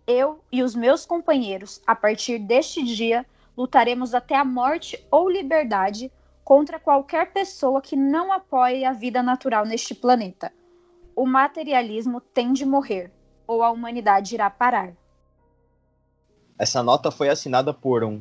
Eu 0.07 0.43
e 0.51 0.63
os 0.63 0.75
meus 0.75 1.05
companheiros, 1.05 1.83
a 1.87 1.95
partir 1.95 2.39
deste 2.39 2.83
dia, 2.83 3.27
lutaremos 3.55 4.15
até 4.15 4.37
a 4.37 4.45
morte 4.45 5.07
ou 5.11 5.29
liberdade 5.29 6.11
contra 6.45 6.79
qualquer 6.79 7.33
pessoa 7.33 7.81
que 7.81 7.97
não 7.97 8.33
apoie 8.33 8.85
a 8.85 8.93
vida 8.93 9.23
natural 9.23 9.65
neste 9.65 9.95
planeta. 9.95 10.53
O 11.15 11.27
materialismo 11.27 12.21
tem 12.21 12.53
de 12.53 12.65
morrer, 12.65 13.11
ou 13.47 13.63
a 13.63 13.71
humanidade 13.71 14.35
irá 14.35 14.51
parar. 14.51 14.93
Essa 16.59 16.83
nota 16.83 17.11
foi 17.11 17.29
assinada 17.29 17.73
por 17.73 18.05
um 18.05 18.21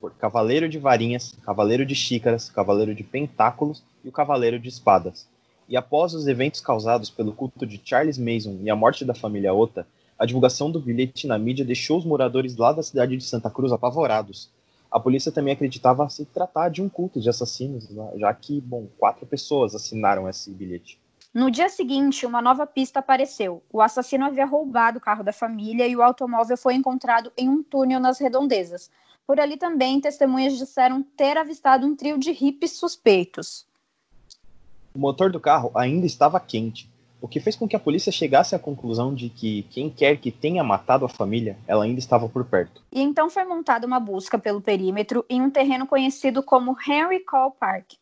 por 0.00 0.12
Cavaleiro 0.14 0.68
de 0.68 0.80
Varinhas, 0.80 1.36
Cavaleiro 1.44 1.86
de 1.86 1.94
Xícaras, 1.94 2.50
Cavaleiro 2.50 2.92
de 2.92 3.04
Pentáculos 3.04 3.84
e 4.04 4.08
o 4.08 4.12
Cavaleiro 4.12 4.58
de 4.58 4.68
Espadas. 4.68 5.28
E 5.68 5.76
após 5.76 6.12
os 6.12 6.26
eventos 6.26 6.60
causados 6.60 7.08
pelo 7.08 7.32
culto 7.32 7.64
de 7.64 7.80
Charles 7.84 8.18
Mason 8.18 8.58
e 8.62 8.68
a 8.68 8.74
morte 8.74 9.04
da 9.04 9.14
família 9.14 9.54
Ota, 9.54 9.86
a 10.18 10.26
divulgação 10.26 10.72
do 10.72 10.80
bilhete 10.80 11.28
na 11.28 11.38
mídia 11.38 11.64
deixou 11.64 11.98
os 11.98 12.04
moradores 12.04 12.56
lá 12.56 12.72
da 12.72 12.82
cidade 12.82 13.16
de 13.16 13.22
Santa 13.22 13.48
Cruz 13.48 13.70
apavorados, 13.70 14.50
a 14.92 15.00
polícia 15.00 15.32
também 15.32 15.54
acreditava 15.54 16.08
se 16.10 16.26
tratar 16.26 16.68
de 16.68 16.82
um 16.82 16.88
culto 16.88 17.18
de 17.18 17.28
assassinos, 17.30 17.88
né? 17.88 18.12
já 18.16 18.32
que, 18.34 18.60
bom, 18.60 18.86
quatro 18.98 19.24
pessoas 19.24 19.74
assinaram 19.74 20.28
esse 20.28 20.50
bilhete. 20.50 21.00
No 21.32 21.50
dia 21.50 21.70
seguinte, 21.70 22.26
uma 22.26 22.42
nova 22.42 22.66
pista 22.66 22.98
apareceu. 22.98 23.62
O 23.72 23.80
assassino 23.80 24.26
havia 24.26 24.44
roubado 24.44 24.98
o 24.98 25.00
carro 25.00 25.24
da 25.24 25.32
família 25.32 25.88
e 25.88 25.96
o 25.96 26.02
automóvel 26.02 26.58
foi 26.58 26.74
encontrado 26.74 27.32
em 27.38 27.48
um 27.48 27.62
túnel 27.62 27.98
nas 27.98 28.18
redondezas. 28.18 28.90
Por 29.26 29.40
ali 29.40 29.56
também, 29.56 29.98
testemunhas 29.98 30.58
disseram 30.58 31.02
ter 31.02 31.38
avistado 31.38 31.86
um 31.86 31.96
trio 31.96 32.18
de 32.18 32.32
hippies 32.32 32.72
suspeitos. 32.72 33.66
O 34.94 34.98
motor 34.98 35.32
do 35.32 35.40
carro 35.40 35.70
ainda 35.74 36.04
estava 36.04 36.38
quente, 36.38 36.91
o 37.22 37.28
que 37.28 37.38
fez 37.38 37.54
com 37.54 37.68
que 37.68 37.76
a 37.76 37.78
polícia 37.78 38.10
chegasse 38.10 38.52
à 38.52 38.58
conclusão 38.58 39.14
de 39.14 39.28
que 39.28 39.62
quem 39.70 39.88
quer 39.88 40.16
que 40.16 40.32
tenha 40.32 40.64
matado 40.64 41.04
a 41.04 41.08
família, 41.08 41.56
ela 41.68 41.84
ainda 41.84 42.00
estava 42.00 42.28
por 42.28 42.44
perto. 42.44 42.82
E 42.90 43.00
então 43.00 43.30
foi 43.30 43.44
montada 43.44 43.86
uma 43.86 44.00
busca 44.00 44.36
pelo 44.36 44.60
perímetro 44.60 45.24
em 45.30 45.40
um 45.40 45.48
terreno 45.48 45.86
conhecido 45.86 46.42
como 46.42 46.76
Henry 46.84 47.20
Cole 47.20 47.52
Park. 47.60 47.92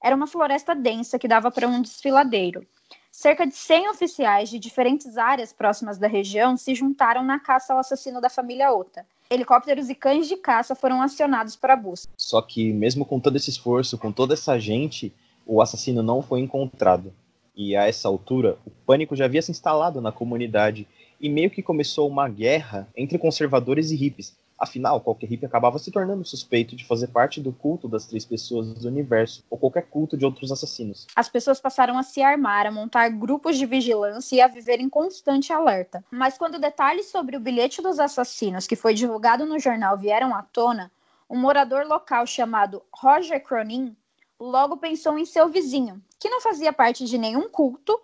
Era 0.00 0.14
uma 0.14 0.28
floresta 0.28 0.76
densa 0.76 1.18
que 1.18 1.26
dava 1.26 1.50
para 1.50 1.66
um 1.66 1.82
desfiladeiro. 1.82 2.64
Cerca 3.10 3.44
de 3.44 3.56
100 3.56 3.90
oficiais 3.90 4.48
de 4.48 4.60
diferentes 4.60 5.18
áreas 5.18 5.52
próximas 5.52 5.98
da 5.98 6.06
região 6.06 6.56
se 6.56 6.72
juntaram 6.72 7.24
na 7.24 7.40
caça 7.40 7.72
ao 7.72 7.80
assassino 7.80 8.20
da 8.20 8.30
família 8.30 8.72
Ota. 8.72 9.04
Helicópteros 9.28 9.90
e 9.90 9.94
cães 9.96 10.28
de 10.28 10.36
caça 10.36 10.76
foram 10.76 11.02
acionados 11.02 11.56
para 11.56 11.72
a 11.72 11.76
busca. 11.76 12.12
Só 12.16 12.40
que, 12.40 12.72
mesmo 12.72 13.04
com 13.04 13.18
todo 13.18 13.34
esse 13.34 13.50
esforço, 13.50 13.98
com 13.98 14.12
toda 14.12 14.34
essa 14.34 14.56
gente, 14.60 15.12
o 15.44 15.60
assassino 15.60 16.00
não 16.00 16.22
foi 16.22 16.38
encontrado. 16.38 17.12
E 17.58 17.74
a 17.74 17.88
essa 17.88 18.06
altura, 18.06 18.56
o 18.64 18.70
pânico 18.70 19.16
já 19.16 19.24
havia 19.24 19.42
se 19.42 19.50
instalado 19.50 20.00
na 20.00 20.12
comunidade 20.12 20.86
e 21.20 21.28
meio 21.28 21.50
que 21.50 21.60
começou 21.60 22.08
uma 22.08 22.28
guerra 22.28 22.86
entre 22.96 23.18
conservadores 23.18 23.90
e 23.90 23.96
hippies. 23.96 24.38
Afinal, 24.56 25.00
qualquer 25.00 25.26
hippie 25.26 25.44
acabava 25.44 25.76
se 25.76 25.90
tornando 25.90 26.24
suspeito 26.24 26.76
de 26.76 26.84
fazer 26.84 27.08
parte 27.08 27.40
do 27.40 27.52
culto 27.52 27.88
das 27.88 28.06
três 28.06 28.24
pessoas 28.24 28.74
do 28.74 28.86
universo, 28.86 29.42
ou 29.50 29.58
qualquer 29.58 29.88
culto 29.88 30.16
de 30.16 30.24
outros 30.24 30.52
assassinos. 30.52 31.08
As 31.16 31.28
pessoas 31.28 31.60
passaram 31.60 31.98
a 31.98 32.04
se 32.04 32.22
armar, 32.22 32.64
a 32.64 32.70
montar 32.70 33.08
grupos 33.08 33.58
de 33.58 33.66
vigilância 33.66 34.36
e 34.36 34.40
a 34.40 34.46
viver 34.46 34.78
em 34.78 34.88
constante 34.88 35.52
alerta. 35.52 36.04
Mas 36.12 36.38
quando 36.38 36.60
detalhes 36.60 37.06
sobre 37.06 37.36
o 37.36 37.40
bilhete 37.40 37.82
dos 37.82 37.98
assassinos 37.98 38.68
que 38.68 38.76
foi 38.76 38.94
divulgado 38.94 39.44
no 39.44 39.58
jornal 39.58 39.98
vieram 39.98 40.32
à 40.32 40.42
tona, 40.42 40.92
um 41.28 41.36
morador 41.36 41.84
local 41.86 42.24
chamado 42.24 42.80
Roger 42.92 43.42
Cronin 43.42 43.96
logo 44.40 44.76
pensou 44.76 45.18
em 45.18 45.24
seu 45.24 45.48
vizinho, 45.48 46.00
que 46.18 46.28
não 46.28 46.40
fazia 46.40 46.72
parte 46.72 47.04
de 47.04 47.16
nenhum 47.16 47.48
culto, 47.48 47.98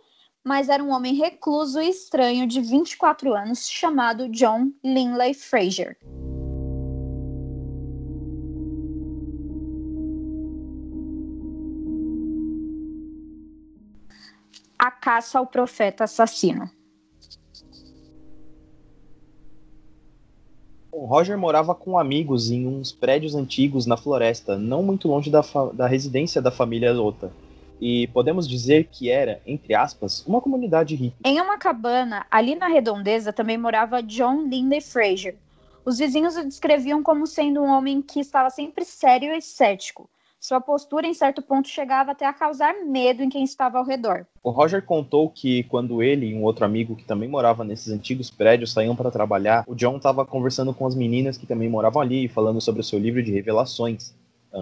mas 0.44 0.68
era 0.68 0.82
um 0.82 0.90
homem 0.90 1.14
recluso 1.14 1.80
e 1.80 1.88
estranho 1.88 2.46
de 2.46 2.60
24 2.60 3.34
anos 3.34 3.68
chamado 3.68 4.28
John 4.28 4.70
Linley 4.84 5.34
Fraser. 5.34 5.96
A 14.78 14.90
caça 14.90 15.38
ao 15.38 15.46
profeta 15.46 16.04
assassino. 16.04 16.70
O 20.92 21.06
Roger 21.06 21.36
morava 21.36 21.74
com 21.74 21.98
amigos 21.98 22.50
em 22.50 22.66
uns 22.66 22.92
prédios 22.92 23.34
antigos 23.34 23.84
na 23.86 23.96
floresta, 23.96 24.56
não 24.56 24.82
muito 24.82 25.08
longe 25.08 25.30
da, 25.30 25.42
da 25.72 25.86
residência 25.86 26.40
da 26.40 26.50
família 26.50 26.92
Lota. 26.92 27.32
E 27.86 28.06
podemos 28.06 28.48
dizer 28.48 28.88
que 28.90 29.10
era, 29.10 29.42
entre 29.46 29.74
aspas, 29.74 30.24
uma 30.26 30.40
comunidade 30.40 30.94
hippie. 30.94 31.18
Em 31.22 31.38
uma 31.38 31.58
cabana, 31.58 32.24
ali 32.30 32.54
na 32.54 32.66
redondeza, 32.66 33.30
também 33.30 33.58
morava 33.58 34.02
John 34.02 34.48
Linley 34.48 34.80
Fraser. 34.80 35.36
Os 35.84 35.98
vizinhos 35.98 36.34
o 36.34 36.42
descreviam 36.42 37.02
como 37.02 37.26
sendo 37.26 37.60
um 37.60 37.68
homem 37.68 38.00
que 38.00 38.20
estava 38.20 38.48
sempre 38.48 38.86
sério 38.86 39.34
e 39.34 39.42
cético. 39.42 40.08
Sua 40.40 40.62
postura, 40.62 41.06
em 41.06 41.12
certo 41.12 41.42
ponto, 41.42 41.68
chegava 41.68 42.12
até 42.12 42.24
a 42.24 42.32
causar 42.32 42.72
medo 42.86 43.22
em 43.22 43.28
quem 43.28 43.44
estava 43.44 43.76
ao 43.76 43.84
redor. 43.84 44.26
O 44.42 44.48
Roger 44.48 44.82
contou 44.82 45.28
que 45.28 45.64
quando 45.64 46.02
ele 46.02 46.28
e 46.28 46.34
um 46.34 46.42
outro 46.42 46.64
amigo 46.64 46.96
que 46.96 47.04
também 47.04 47.28
morava 47.28 47.64
nesses 47.64 47.92
antigos 47.92 48.30
prédios 48.30 48.72
saíam 48.72 48.96
para 48.96 49.10
trabalhar, 49.10 49.62
o 49.66 49.74
John 49.74 49.98
estava 49.98 50.24
conversando 50.24 50.72
com 50.72 50.86
as 50.86 50.94
meninas 50.94 51.36
que 51.36 51.46
também 51.46 51.68
moravam 51.68 52.00
ali, 52.00 52.28
falando 52.28 52.62
sobre 52.62 52.80
o 52.80 52.84
seu 52.84 52.98
livro 52.98 53.22
de 53.22 53.30
revelações, 53.30 54.14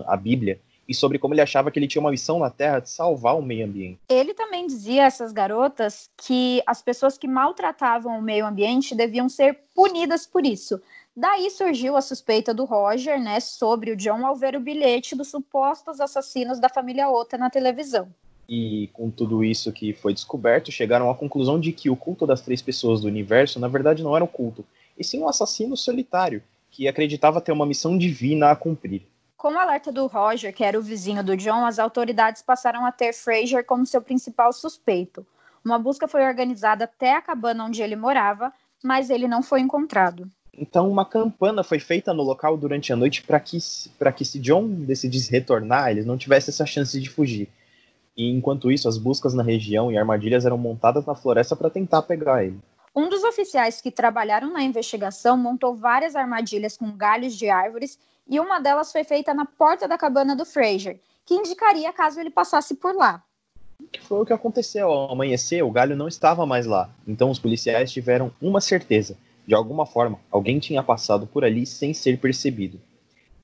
a 0.09 0.17
Bíblia, 0.17 0.59
e 0.89 0.95
sobre 0.95 1.19
como 1.19 1.35
ele 1.35 1.41
achava 1.41 1.71
que 1.71 1.79
ele 1.79 1.87
tinha 1.87 2.01
uma 2.01 2.11
missão 2.11 2.39
na 2.39 2.51
Terra 2.51 2.81
de 2.81 2.91
salvar 2.91 3.37
o 3.39 3.43
meio 3.43 3.67
ambiente. 3.67 3.99
Ele 4.09 4.35
também 4.35 4.67
dizia 4.67 5.05
a 5.05 5.07
essas 5.07 5.33
garotas 5.33 6.11
que 6.17 6.63
as 6.67 6.83
pessoas 6.83 7.17
que 7.17 7.29
maltratavam 7.29 8.19
o 8.19 8.23
meio 8.23 8.47
ambiente 8.47 8.95
deviam 8.95 9.29
ser 9.29 9.61
punidas 9.75 10.27
por 10.27 10.45
isso. 10.45 10.81
Daí 11.15 11.51
surgiu 11.51 11.97
a 11.97 12.01
suspeita 12.01 12.55
do 12.55 12.65
Roger, 12.65 13.21
né, 13.21 13.39
sobre 13.39 13.91
o 13.91 13.97
John 13.97 14.27
ao 14.27 14.35
ver 14.35 14.57
o 14.57 14.61
bilhete 14.61 15.15
dos 15.15 15.29
supostos 15.29 16.01
assassinos 16.01 16.59
da 16.59 16.71
família 16.71 17.11
Ota 17.11 17.37
na 17.37 17.51
televisão. 17.51 18.09
E 18.49 18.89
com 18.93 19.11
tudo 19.11 19.45
isso 19.45 19.73
que 19.73 19.93
foi 19.93 20.15
descoberto, 20.15 20.73
chegaram 20.73 21.11
à 21.11 21.15
conclusão 21.15 21.61
de 21.61 21.71
que 21.71 21.91
o 21.91 21.97
culto 21.97 22.27
das 22.27 22.41
três 22.41 22.61
pessoas 22.61 23.03
do 23.03 23.07
universo, 23.07 23.61
na 23.61 23.69
verdade, 23.69 24.03
não 24.03 24.17
era 24.17 24.25
um 24.25 24.29
culto, 24.29 24.65
e 24.99 25.05
sim 25.05 25.21
um 25.21 25.29
assassino 25.29 25.77
solitário, 25.77 26.43
que 26.71 26.89
acreditava 26.89 27.41
ter 27.41 27.53
uma 27.53 27.67
missão 27.67 27.97
divina 27.97 28.51
a 28.51 28.57
cumprir. 28.57 29.03
Com 29.43 29.55
o 29.55 29.59
alerta 29.59 29.91
do 29.91 30.07
Roger, 30.07 30.55
que 30.55 30.63
era 30.63 30.79
o 30.79 30.83
vizinho 30.83 31.21
do 31.21 31.37
John, 31.37 31.67
as 31.67 31.81
autoridades 31.81 32.41
passaram 32.41 32.87
a 32.87 32.93
ter 32.93 33.13
Fraser 33.13 33.67
como 33.67 33.85
seu 33.85 34.01
principal 34.01 34.53
suspeito. 34.53 35.27
Uma 35.65 35.81
busca 35.81 36.07
foi 36.07 36.25
organizada 36.25 36.85
até 36.85 37.17
a 37.17 37.21
cabana 37.21 37.65
onde 37.65 37.83
ele 37.83 37.97
morava, 37.97 38.53
mas 38.85 39.11
ele 39.11 39.27
não 39.27 39.43
foi 39.43 39.59
encontrado. 39.61 40.31
Então, 40.57 40.89
uma 40.89 41.05
campana 41.05 41.65
foi 41.65 41.81
feita 41.81 42.15
no 42.15 42.23
local 42.23 42.57
durante 42.57 42.93
a 42.93 42.97
noite 42.97 43.25
para 43.25 43.41
que, 43.41 43.59
que, 44.17 44.25
se 44.25 44.39
John 44.39 44.69
decidisse 44.69 45.33
retornar, 45.33 45.91
eles 45.91 46.07
não 46.07 46.17
tivessem 46.17 46.53
essa 46.53 46.65
chance 46.65 47.01
de 47.01 47.11
fugir. 47.11 47.49
E 48.17 48.31
enquanto 48.31 48.71
isso, 48.71 48.89
as 48.89 48.97
buscas 48.97 49.35
na 49.35 49.43
região 49.43 49.91
e 49.91 49.99
armadilhas 49.99 50.47
eram 50.47 50.57
montadas 50.57 51.05
na 51.05 51.17
floresta 51.17 51.57
para 51.57 51.69
tentar 51.69 52.03
pegar 52.03 52.45
ele. 52.45 52.61
Um 52.95 53.09
dos 53.09 53.25
oficiais 53.25 53.81
que 53.81 53.91
trabalharam 53.91 54.53
na 54.53 54.63
investigação 54.63 55.37
montou 55.37 55.75
várias 55.75 56.15
armadilhas 56.15 56.77
com 56.77 56.97
galhos 56.97 57.35
de 57.37 57.49
árvores 57.49 57.99
e 58.29 58.41
uma 58.41 58.61
delas 58.61 58.93
foi 58.93 59.05
feita 59.05 59.35
na 59.35 59.45
porta 59.45 59.87
da 59.87 59.99
cabana 59.99 60.35
do 60.35 60.45
Fraser, 60.45 61.01
que 61.25 61.35
indicaria 61.35 61.93
caso 61.93 62.21
ele 62.21 62.31
passasse 62.31 62.75
por 62.75 62.95
lá. 62.95 63.23
Que 63.91 64.01
foi 64.01 64.21
o 64.21 64.27
que 64.27 64.33
aconteceu. 64.33 64.89
Ao 64.89 65.13
amanhecer, 65.13 65.63
o 65.63 65.71
galho 65.71 65.97
não 65.97 66.09
estava 66.09 66.47
mais 66.47 66.67
lá. 66.67 66.91
Então 67.07 67.31
os 67.31 67.39
policiais 67.39 67.93
tiveram 67.93 68.33
uma 68.41 68.61
certeza. 68.61 69.17
De 69.47 69.55
alguma 69.55 69.85
forma, 69.85 70.21
alguém 70.31 70.59
tinha 70.59 70.83
passado 70.83 71.27
por 71.27 71.45
ali 71.45 71.67
sem 71.67 71.93
ser 71.93 72.19
percebido. 72.19 72.81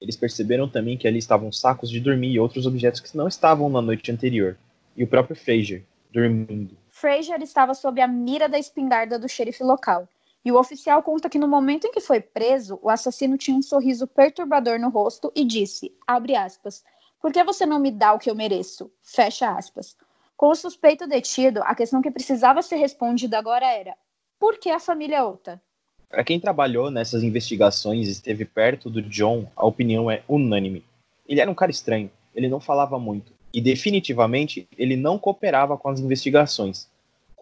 Eles 0.00 0.16
perceberam 0.16 0.68
também 0.68 0.96
que 0.96 1.08
ali 1.08 1.18
estavam 1.18 1.50
sacos 1.50 1.90
de 1.90 1.98
dormir 1.98 2.30
e 2.30 2.38
outros 2.38 2.66
objetos 2.66 3.00
que 3.00 3.16
não 3.16 3.26
estavam 3.26 3.68
na 3.68 3.82
noite 3.82 4.12
anterior. 4.12 4.56
E 4.96 5.02
o 5.02 5.08
próprio 5.08 5.34
Fraser, 5.34 5.82
dormindo. 6.12 6.76
Fraser 6.88 7.42
estava 7.42 7.74
sob 7.74 8.00
a 8.00 8.06
mira 8.06 8.48
da 8.48 8.58
espingarda 8.58 9.18
do 9.18 9.28
xerife 9.28 9.62
local. 9.62 10.08
E 10.44 10.52
o 10.52 10.58
oficial 10.58 11.02
conta 11.02 11.28
que 11.28 11.38
no 11.38 11.48
momento 11.48 11.86
em 11.86 11.92
que 11.92 12.00
foi 12.00 12.20
preso, 12.20 12.78
o 12.82 12.88
assassino 12.88 13.36
tinha 13.36 13.56
um 13.56 13.62
sorriso 13.62 14.06
perturbador 14.06 14.78
no 14.78 14.88
rosto 14.88 15.32
e 15.34 15.44
disse, 15.44 15.92
abre 16.06 16.36
aspas, 16.36 16.84
por 17.20 17.32
que 17.32 17.42
você 17.42 17.66
não 17.66 17.78
me 17.78 17.90
dá 17.90 18.12
o 18.12 18.18
que 18.18 18.30
eu 18.30 18.34
mereço? 18.34 18.90
Fecha 19.02 19.50
aspas. 19.50 19.96
Com 20.36 20.50
o 20.50 20.54
suspeito 20.54 21.06
detido, 21.06 21.60
a 21.64 21.74
questão 21.74 22.00
que 22.00 22.10
precisava 22.10 22.62
ser 22.62 22.76
respondida 22.76 23.36
agora 23.36 23.66
era: 23.66 23.96
por 24.38 24.56
que 24.56 24.70
a 24.70 24.78
família 24.78 25.26
Ota? 25.26 25.60
Para 26.08 26.22
quem 26.22 26.38
trabalhou 26.38 26.90
nessas 26.90 27.24
investigações 27.24 28.06
e 28.06 28.12
esteve 28.12 28.44
perto 28.44 28.88
do 28.88 29.02
John, 29.02 29.46
a 29.56 29.66
opinião 29.66 30.08
é 30.08 30.22
unânime. 30.28 30.84
Ele 31.26 31.40
era 31.40 31.50
um 31.50 31.54
cara 31.54 31.72
estranho, 31.72 32.10
ele 32.34 32.48
não 32.48 32.60
falava 32.60 32.98
muito 32.98 33.32
e 33.52 33.60
definitivamente 33.60 34.68
ele 34.78 34.96
não 34.96 35.18
cooperava 35.18 35.76
com 35.76 35.88
as 35.88 36.00
investigações. 36.00 36.88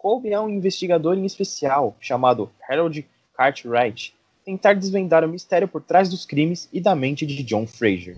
Coube 0.07 0.33
a 0.33 0.41
um 0.41 0.47
investigador 0.47 1.17
em 1.17 1.25
especial 1.25 1.93
chamado 1.99 2.49
Harold 2.65 3.05
Cartwright 3.33 4.15
tentar 4.45 4.71
desvendar 4.73 5.25
o 5.25 5.27
mistério 5.27 5.67
por 5.67 5.83
trás 5.83 6.07
dos 6.07 6.25
crimes 6.25 6.69
e 6.71 6.79
da 6.79 6.95
mente 6.95 7.25
de 7.25 7.43
John 7.43 7.67
Fraser. 7.67 8.15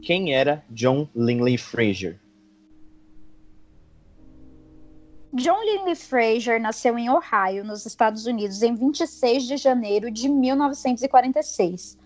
Quem 0.00 0.32
era 0.32 0.64
John 0.70 1.08
Linley 1.16 1.58
Fraser? 1.58 2.20
John 5.32 5.64
Linley 5.64 5.96
Fraser 5.96 6.60
nasceu 6.60 6.96
em 6.96 7.10
Ohio, 7.10 7.64
nos 7.64 7.84
Estados 7.84 8.24
Unidos, 8.24 8.62
em 8.62 8.72
26 8.72 9.48
de 9.48 9.56
janeiro 9.56 10.12
de 10.12 10.28
1946. 10.28 12.03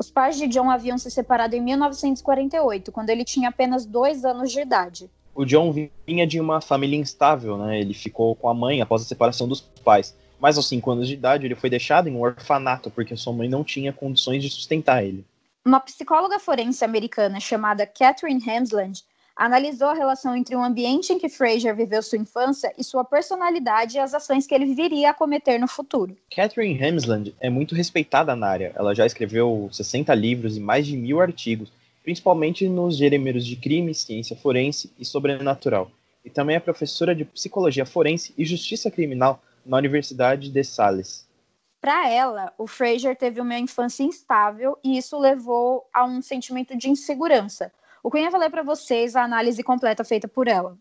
Os 0.00 0.10
pais 0.10 0.38
de 0.38 0.48
John 0.48 0.70
haviam 0.70 0.96
se 0.96 1.10
separado 1.10 1.54
em 1.54 1.60
1948, 1.60 2.90
quando 2.90 3.10
ele 3.10 3.22
tinha 3.22 3.50
apenas 3.50 3.84
dois 3.84 4.24
anos 4.24 4.50
de 4.50 4.58
idade. 4.58 5.10
O 5.34 5.44
John 5.44 5.74
vinha 6.06 6.26
de 6.26 6.40
uma 6.40 6.62
família 6.62 6.96
instável, 6.96 7.58
né? 7.58 7.78
Ele 7.78 7.92
ficou 7.92 8.34
com 8.34 8.48
a 8.48 8.54
mãe 8.54 8.80
após 8.80 9.02
a 9.02 9.04
separação 9.04 9.46
dos 9.46 9.60
pais. 9.60 10.16
Mas 10.40 10.56
aos 10.56 10.66
cinco 10.66 10.90
anos 10.90 11.06
de 11.06 11.12
idade, 11.12 11.44
ele 11.44 11.54
foi 11.54 11.68
deixado 11.68 12.08
em 12.08 12.16
um 12.16 12.22
orfanato 12.22 12.90
porque 12.90 13.14
sua 13.14 13.34
mãe 13.34 13.46
não 13.46 13.62
tinha 13.62 13.92
condições 13.92 14.42
de 14.42 14.48
sustentar 14.48 15.04
ele. 15.04 15.22
Uma 15.66 15.80
psicóloga 15.80 16.38
forense 16.38 16.82
americana 16.82 17.38
chamada 17.38 17.84
Catherine 17.84 18.42
Hemsland 18.42 19.04
analisou 19.40 19.88
a 19.88 19.94
relação 19.94 20.36
entre 20.36 20.54
o 20.54 20.62
ambiente 20.62 21.14
em 21.14 21.18
que 21.18 21.26
Fraser 21.26 21.74
viveu 21.74 22.02
sua 22.02 22.18
infância 22.18 22.74
e 22.76 22.84
sua 22.84 23.02
personalidade 23.02 23.96
e 23.96 23.98
as 23.98 24.12
ações 24.12 24.46
que 24.46 24.54
ele 24.54 24.74
viria 24.74 25.08
a 25.08 25.14
cometer 25.14 25.58
no 25.58 25.66
futuro. 25.66 26.14
Catherine 26.30 26.78
Hemsland 26.78 27.34
é 27.40 27.48
muito 27.48 27.74
respeitada 27.74 28.36
na 28.36 28.46
área. 28.46 28.70
Ela 28.76 28.94
já 28.94 29.06
escreveu 29.06 29.66
60 29.72 30.14
livros 30.14 30.58
e 30.58 30.60
mais 30.60 30.86
de 30.86 30.94
mil 30.94 31.22
artigos, 31.22 31.72
principalmente 32.02 32.68
nos 32.68 32.98
gêneros 32.98 33.46
de 33.46 33.56
crime, 33.56 33.94
ciência 33.94 34.36
forense 34.36 34.92
e 34.98 35.06
sobrenatural. 35.06 35.90
E 36.22 36.28
também 36.28 36.56
é 36.56 36.60
professora 36.60 37.14
de 37.14 37.24
psicologia 37.24 37.86
forense 37.86 38.34
e 38.36 38.44
justiça 38.44 38.90
criminal 38.90 39.42
na 39.64 39.78
Universidade 39.78 40.50
de 40.50 40.62
Sales. 40.62 41.26
Para 41.80 42.10
ela, 42.10 42.52
o 42.58 42.66
Fraser 42.66 43.16
teve 43.16 43.40
uma 43.40 43.58
infância 43.58 44.02
instável 44.02 44.76
e 44.84 44.98
isso 44.98 45.18
levou 45.18 45.88
a 45.94 46.04
um 46.04 46.20
sentimento 46.20 46.76
de 46.76 46.90
insegurança. 46.90 47.72
O 48.02 48.10
Cunha 48.10 48.30
vai 48.30 48.40
ler 48.40 48.50
para 48.50 48.62
vocês 48.62 49.14
a 49.14 49.24
análise 49.24 49.62
completa 49.62 50.04
feita 50.04 50.26
por 50.26 50.48
ela. 50.48 50.76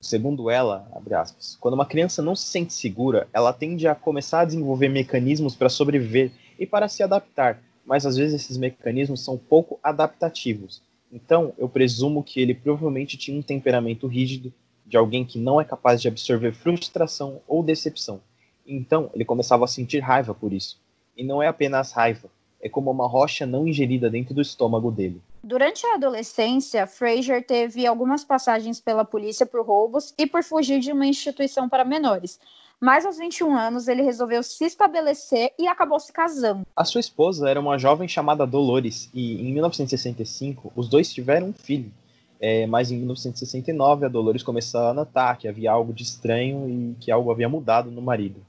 Segundo 0.00 0.50
ela, 0.50 0.86
aspas, 1.12 1.56
quando 1.60 1.74
uma 1.74 1.86
criança 1.86 2.20
não 2.20 2.36
se 2.36 2.46
sente 2.46 2.72
segura, 2.72 3.26
ela 3.32 3.52
tende 3.52 3.88
a 3.88 3.94
começar 3.94 4.40
a 4.40 4.44
desenvolver 4.44 4.88
mecanismos 4.88 5.54
para 5.54 5.68
sobreviver 5.68 6.30
e 6.58 6.66
para 6.66 6.88
se 6.88 7.02
adaptar, 7.02 7.62
mas 7.86 8.04
às 8.04 8.16
vezes 8.16 8.42
esses 8.42 8.56
mecanismos 8.56 9.24
são 9.24 9.38
pouco 9.38 9.78
adaptativos. 9.82 10.82
Então, 11.10 11.54
eu 11.56 11.68
presumo 11.68 12.22
que 12.22 12.40
ele 12.40 12.54
provavelmente 12.54 13.16
tinha 13.16 13.38
um 13.38 13.42
temperamento 13.42 14.06
rígido 14.06 14.52
de 14.84 14.96
alguém 14.96 15.24
que 15.24 15.38
não 15.38 15.60
é 15.60 15.64
capaz 15.64 16.02
de 16.02 16.08
absorver 16.08 16.52
frustração 16.52 17.40
ou 17.46 17.62
decepção 17.62 18.20
então 18.66 19.10
ele 19.14 19.24
começava 19.24 19.64
a 19.64 19.68
sentir 19.68 20.00
raiva 20.00 20.34
por 20.34 20.52
isso. 20.52 20.80
E 21.16 21.22
não 21.22 21.42
é 21.42 21.48
apenas 21.48 21.92
raiva, 21.92 22.28
é 22.60 22.68
como 22.68 22.90
uma 22.90 23.06
rocha 23.06 23.46
não 23.46 23.68
ingerida 23.68 24.10
dentro 24.10 24.34
do 24.34 24.40
estômago 24.40 24.90
dele. 24.90 25.20
Durante 25.46 25.86
a 25.86 25.96
adolescência, 25.96 26.86
Fraser 26.86 27.46
teve 27.46 27.86
algumas 27.86 28.24
passagens 28.24 28.80
pela 28.80 29.04
polícia 29.04 29.44
por 29.44 29.62
roubos 29.62 30.14
e 30.16 30.26
por 30.26 30.42
fugir 30.42 30.80
de 30.80 30.90
uma 30.90 31.06
instituição 31.06 31.68
para 31.68 31.84
menores. 31.84 32.40
Mas 32.80 33.04
aos 33.04 33.18
21 33.18 33.54
anos 33.54 33.86
ele 33.86 34.00
resolveu 34.00 34.42
se 34.42 34.64
estabelecer 34.64 35.52
e 35.58 35.66
acabou 35.66 36.00
se 36.00 36.10
casando. 36.10 36.66
A 36.74 36.82
sua 36.86 36.98
esposa 36.98 37.46
era 37.46 37.60
uma 37.60 37.76
jovem 37.76 38.08
chamada 38.08 38.46
Dolores 38.46 39.10
e 39.12 39.34
em 39.46 39.52
1965 39.52 40.72
os 40.74 40.88
dois 40.88 41.12
tiveram 41.12 41.48
um 41.48 41.52
filho. 41.52 41.92
É, 42.40 42.66
mas 42.66 42.90
em 42.90 42.96
1969 42.96 44.06
a 44.06 44.08
Dolores 44.08 44.42
começou 44.42 44.80
a 44.80 44.94
notar 44.94 45.36
que 45.36 45.46
havia 45.46 45.70
algo 45.70 45.92
de 45.92 46.04
estranho 46.04 46.66
e 46.70 46.96
que 46.98 47.10
algo 47.10 47.30
havia 47.30 47.50
mudado 47.50 47.90
no 47.90 48.00
marido. 48.00 48.40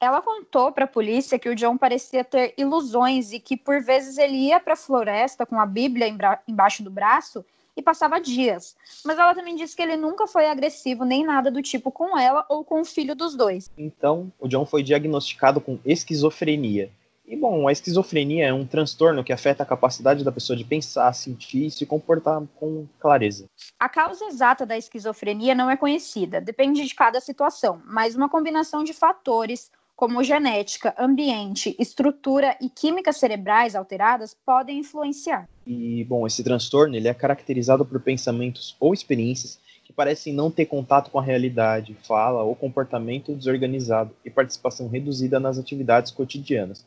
Ela 0.00 0.22
contou 0.22 0.70
para 0.70 0.84
a 0.84 0.88
polícia 0.88 1.38
que 1.38 1.48
o 1.48 1.56
John 1.56 1.76
parecia 1.76 2.22
ter 2.22 2.54
ilusões 2.56 3.32
e 3.32 3.40
que 3.40 3.56
por 3.56 3.82
vezes 3.82 4.16
ele 4.16 4.36
ia 4.36 4.60
para 4.60 4.74
a 4.74 4.76
floresta 4.76 5.44
com 5.44 5.60
a 5.60 5.66
Bíblia 5.66 6.06
embaixo 6.46 6.84
do 6.84 6.90
braço 6.90 7.44
e 7.76 7.82
passava 7.82 8.20
dias. 8.20 8.76
Mas 9.04 9.18
ela 9.18 9.34
também 9.34 9.56
disse 9.56 9.74
que 9.74 9.82
ele 9.82 9.96
nunca 9.96 10.26
foi 10.26 10.48
agressivo 10.48 11.04
nem 11.04 11.24
nada 11.24 11.50
do 11.50 11.62
tipo 11.62 11.90
com 11.90 12.16
ela 12.16 12.46
ou 12.48 12.64
com 12.64 12.80
o 12.80 12.84
filho 12.84 13.14
dos 13.14 13.34
dois. 13.34 13.70
Então, 13.76 14.32
o 14.38 14.46
John 14.46 14.64
foi 14.64 14.84
diagnosticado 14.84 15.60
com 15.60 15.78
esquizofrenia. 15.84 16.90
E 17.26 17.36
bom, 17.36 17.68
a 17.68 17.72
esquizofrenia 17.72 18.46
é 18.46 18.52
um 18.52 18.66
transtorno 18.66 19.22
que 19.22 19.34
afeta 19.34 19.62
a 19.62 19.66
capacidade 19.66 20.24
da 20.24 20.32
pessoa 20.32 20.56
de 20.56 20.64
pensar, 20.64 21.12
sentir 21.12 21.66
e 21.66 21.70
se 21.70 21.84
comportar 21.84 22.42
com 22.56 22.86
clareza. 22.98 23.44
A 23.78 23.86
causa 23.86 24.24
exata 24.24 24.64
da 24.64 24.78
esquizofrenia 24.78 25.54
não 25.54 25.70
é 25.70 25.76
conhecida, 25.76 26.40
depende 26.40 26.86
de 26.86 26.94
cada 26.94 27.20
situação, 27.20 27.82
mas 27.84 28.16
uma 28.16 28.30
combinação 28.30 28.82
de 28.82 28.94
fatores, 28.94 29.70
como 29.98 30.22
genética, 30.22 30.94
ambiente, 30.96 31.74
estrutura 31.76 32.56
e 32.60 32.70
química 32.70 33.12
cerebrais 33.12 33.74
alteradas 33.74 34.32
podem 34.46 34.78
influenciar. 34.78 35.48
E, 35.66 36.04
bom, 36.04 36.24
esse 36.24 36.44
transtorno 36.44 36.94
ele 36.94 37.08
é 37.08 37.14
caracterizado 37.14 37.84
por 37.84 38.00
pensamentos 38.00 38.76
ou 38.78 38.94
experiências 38.94 39.58
que 39.82 39.92
parecem 39.92 40.32
não 40.32 40.52
ter 40.52 40.66
contato 40.66 41.10
com 41.10 41.18
a 41.18 41.22
realidade, 41.22 41.96
fala 42.06 42.44
ou 42.44 42.54
comportamento 42.54 43.34
desorganizado 43.34 44.14
e 44.24 44.30
participação 44.30 44.86
reduzida 44.86 45.40
nas 45.40 45.58
atividades 45.58 46.12
cotidianas, 46.12 46.86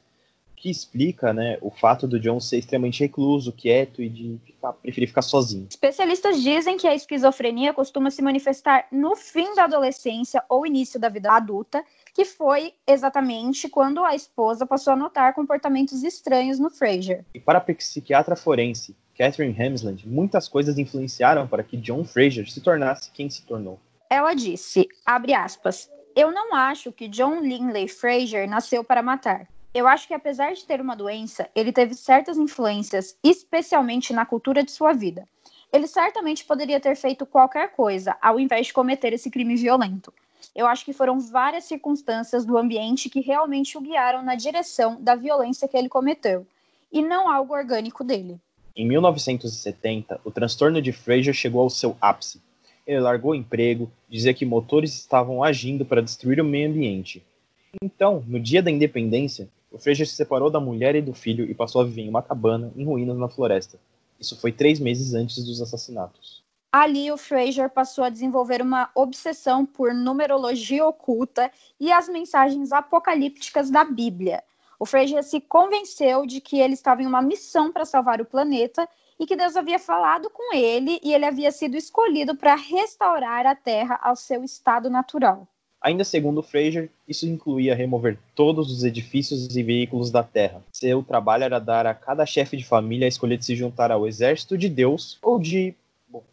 que 0.56 0.70
explica 0.70 1.34
né, 1.34 1.58
o 1.60 1.70
fato 1.70 2.08
do 2.08 2.18
John 2.18 2.40
ser 2.40 2.60
extremamente 2.60 3.02
recluso, 3.02 3.52
quieto 3.52 4.02
e 4.02 4.08
de 4.08 4.40
ficar, 4.46 4.72
preferir 4.72 5.10
ficar 5.10 5.24
sozinho. 5.24 5.68
Especialistas 5.70 6.42
dizem 6.42 6.78
que 6.78 6.88
a 6.88 6.96
esquizofrenia 6.96 7.74
costuma 7.74 8.10
se 8.10 8.22
manifestar 8.22 8.86
no 8.90 9.18
fim 9.18 9.54
da 9.54 9.66
adolescência 9.66 10.42
ou 10.48 10.66
início 10.66 10.98
da 10.98 11.10
vida 11.10 11.30
adulta 11.34 11.84
que 12.14 12.26
foi 12.26 12.74
exatamente 12.86 13.70
quando 13.70 14.04
a 14.04 14.16
esposa 14.16 14.66
passou 14.66 14.94
a 14.94 14.96
notar 14.96 15.34
comportamentos 15.34 16.04
estranhos 16.04 16.60
no 16.60 16.70
Fraser. 16.70 17.26
E 17.34 17.40
para 17.40 17.58
a 17.58 17.62
psiquiatra 17.62 18.36
forense 18.36 18.96
Catherine 19.18 19.56
Hemsland, 19.58 20.08
muitas 20.08 20.48
coisas 20.48 20.78
influenciaram 20.78 21.48
para 21.48 21.64
que 21.64 21.78
John 21.78 22.04
Fraser 22.04 22.50
se 22.50 22.62
tornasse 22.62 23.12
quem 23.12 23.30
se 23.30 23.44
tornou. 23.44 23.80
Ela 24.10 24.34
disse, 24.34 24.88
abre 25.06 25.34
aspas, 25.34 25.90
eu 26.16 26.32
não 26.32 26.56
acho 26.56 26.92
que 26.92 27.08
John 27.08 27.40
Linley 27.42 27.88
Fraser 27.88 28.50
nasceu 28.50 28.84
para 28.84 29.02
matar. 29.02 29.48
Eu 29.74 29.88
acho 29.88 30.08
que 30.08 30.14
apesar 30.14 30.54
de 30.54 30.66
ter 30.66 30.82
uma 30.82 30.96
doença, 30.96 31.48
ele 31.56 31.72
teve 31.72 31.94
certas 31.94 32.38
influências, 32.38 33.18
especialmente 33.24 34.12
na 34.12 34.26
cultura 34.26 34.64
de 34.64 34.72
sua 34.72 34.92
vida. 34.92 35.26
Ele 35.72 35.88
certamente 35.88 36.44
poderia 36.44 36.80
ter 36.80 36.96
feito 36.96 37.26
qualquer 37.26 37.72
coisa 37.72 38.18
ao 38.22 38.38
invés 38.38 38.68
de 38.68 38.74
cometer 38.74 39.14
esse 39.14 39.30
crime 39.30 39.56
violento 39.56 40.14
eu 40.56 40.68
acho 40.68 40.84
que 40.84 40.94
foram 40.94 41.20
várias 41.20 41.66
circunstâncias 41.66 42.46
do 42.46 42.58
ambiente 42.58 43.10
que 43.10 43.22
realmente 43.22 43.78
o 43.78 43.82
guiaram 43.82 44.22
na 44.22 44.36
direção 44.36 45.02
da 45.02 45.16
violência 45.16 45.68
que 45.68 45.78
ele 45.78 45.90
cometeu, 45.90 46.46
e 46.92 47.02
não 47.02 47.30
algo 47.30 47.54
orgânico 47.54 48.04
dele. 48.04 48.40
Em 48.76 48.88
1970, 48.88 50.22
o 50.24 50.32
transtorno 50.32 50.82
de 50.82 50.92
Fraser 50.92 51.34
chegou 51.34 51.62
ao 51.62 51.70
seu 51.70 51.96
ápice. 52.02 52.42
ele 52.86 53.00
largou 53.00 53.32
o 53.32 53.36
emprego, 53.36 53.92
dizia 54.10 54.34
que 54.34 54.46
motores 54.46 54.94
estavam 54.96 55.44
agindo 55.44 55.86
para 55.86 56.02
destruir 56.02 56.42
o 56.42 56.46
meio 56.46 56.70
ambiente. 56.70 57.24
Então, 57.82 58.24
no 58.28 58.40
dia 58.40 58.62
da 58.62 58.72
independência, 58.72 59.48
o 59.72 59.78
Fraser 59.78 60.08
se 60.08 60.16
separou 60.16 60.50
da 60.50 60.60
mulher 60.60 60.96
e 60.96 61.02
do 61.02 61.14
filho 61.14 61.50
e 61.50 61.54
passou 61.54 61.82
a 61.82 61.86
viver 61.86 62.02
em 62.02 62.10
uma 62.10 62.22
cabana 62.22 62.72
em 62.76 62.84
ruínas 62.84 63.18
na 63.18 63.30
floresta. 63.30 63.80
Isso 64.20 64.40
foi 64.40 64.52
três 64.52 64.80
meses 64.80 65.14
antes 65.14 65.44
dos 65.44 65.62
assassinatos. 65.62 66.44
Ali, 66.72 67.12
o 67.12 67.18
Fraser 67.18 67.70
passou 67.70 68.02
a 68.02 68.10
desenvolver 68.10 68.62
uma 68.62 68.90
obsessão 68.96 69.66
por 69.66 69.94
numerologia 69.94 70.86
oculta 70.86 71.52
e 71.78 71.92
as 71.92 72.08
mensagens 72.08 72.72
apocalípticas 72.72 73.70
da 73.70 73.84
Bíblia. 73.84 74.42
O 74.80 74.86
Fraser 74.86 75.22
se 75.22 75.42
convenceu 75.42 76.26
de 76.26 76.40
que 76.40 76.60
ele 76.60 76.74
estava 76.74 77.04
em 77.04 77.06
uma 77.06 77.22
missão 77.22 77.74
para 77.74 77.84
salvar 77.84 78.22
o 78.22 78.26
planeta 78.26 78.88
e 79.20 79.26
que 79.26 79.36
Deus 79.36 79.58
havia 79.58 79.78
falado 79.78 80.30
com 80.30 80.56
ele 80.56 80.98
e 81.04 81.14
ele 81.14 81.26
havia 81.26 81.52
sido 81.52 81.76
escolhido 81.76 82.36
para 82.36 82.56
restaurar 82.56 83.46
a 83.46 83.54
Terra 83.54 84.00
ao 84.02 84.16
seu 84.16 84.42
estado 84.42 84.90
natural. 84.90 85.46
Ainda 85.82 86.04
segundo 86.04 86.42
Fraser, 86.42 86.90
isso 87.08 87.28
incluía 87.28 87.76
remover 87.76 88.18
todos 88.34 88.72
os 88.72 88.84
edifícios 88.84 89.56
e 89.56 89.62
veículos 89.64 90.10
da 90.10 90.24
Terra. 90.24 90.64
Seu 90.72 91.04
trabalho 91.04 91.44
era 91.44 91.60
dar 91.60 91.86
a 91.86 91.94
cada 91.94 92.26
chefe 92.26 92.56
de 92.56 92.64
família 92.64 93.08
a 93.08 93.10
escolha 93.10 93.38
de 93.38 93.44
se 93.44 93.56
juntar 93.56 93.92
ao 93.92 94.08
exército 94.08 94.58
de 94.58 94.70
Deus 94.70 95.18
ou 95.22 95.38
de 95.38 95.76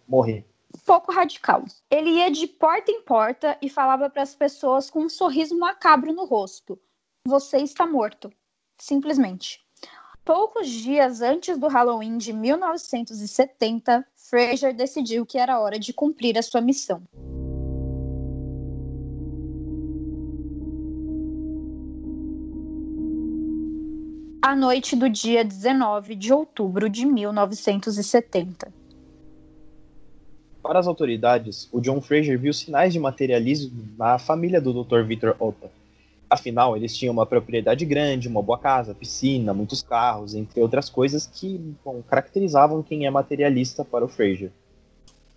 morrer. 0.07 0.45
Pouco 0.85 1.13
radical. 1.13 1.65
Ele 1.91 2.11
ia 2.11 2.31
de 2.31 2.47
porta 2.47 2.91
em 2.91 3.03
porta 3.03 3.57
e 3.63 3.69
falava 3.69 4.11
para 4.11 4.23
as 4.23 4.35
pessoas 4.35 4.91
com 4.91 5.01
um 5.01 5.09
sorriso 5.09 5.59
macabro 5.59 6.13
no 6.13 6.25
rosto: 6.25 6.79
Você 7.27 7.59
está 7.59 7.87
morto. 7.87 8.31
Simplesmente. 8.79 9.61
Poucos 10.25 10.69
dias 10.69 11.23
antes 11.23 11.57
do 11.57 11.69
Halloween 11.69 12.19
de 12.19 12.35
1970, 12.35 14.07
Fraser 14.15 14.75
decidiu 14.75 15.25
que 15.25 15.39
era 15.39 15.59
hora 15.59 15.79
de 15.79 15.93
cumprir 15.93 16.37
a 16.37 16.43
sua 16.43 16.61
missão. 16.61 17.03
A 24.43 24.55
noite 24.55 24.95
do 24.95 25.09
dia 25.09 25.45
19 25.45 26.15
de 26.15 26.33
outubro 26.33 26.89
de 26.89 27.05
1970. 27.05 28.73
Para 30.69 30.81
as 30.81 30.87
autoridades, 30.87 31.67
o 31.73 31.81
John 31.81 31.99
Fraser 31.99 32.39
viu 32.39 32.53
sinais 32.53 32.93
de 32.93 33.01
materialismo 33.01 33.89
na 33.97 34.19
família 34.19 34.61
do 34.61 34.85
Dr. 34.85 35.01
Victor 35.01 35.35
Ota. 35.41 35.71
Afinal, 36.29 36.77
eles 36.77 36.95
tinham 36.95 37.15
uma 37.15 37.25
propriedade 37.25 37.87
grande, 37.87 38.29
uma 38.29 38.43
boa 38.43 38.59
casa, 38.59 38.95
piscina, 38.95 39.55
muitos 39.55 39.81
carros, 39.81 40.35
entre 40.35 40.61
outras 40.61 40.91
coisas 40.91 41.27
que 41.27 41.57
bom, 41.83 42.03
caracterizavam 42.03 42.83
quem 42.83 43.07
é 43.07 43.11
materialista 43.11 43.83
para 43.83 44.05
o 44.05 44.09
Fraser. 44.09 44.53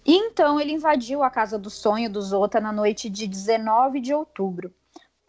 E 0.06 0.17
então 0.17 0.60
ele 0.60 0.74
invadiu 0.74 1.24
a 1.24 1.30
casa 1.30 1.58
do 1.58 1.70
sonho 1.70 2.12
do 2.12 2.22
Zota 2.22 2.60
na 2.60 2.74
noite 2.74 3.10
de 3.10 3.26
19 3.26 4.02
de 4.02 4.13
outubro. 4.13 4.70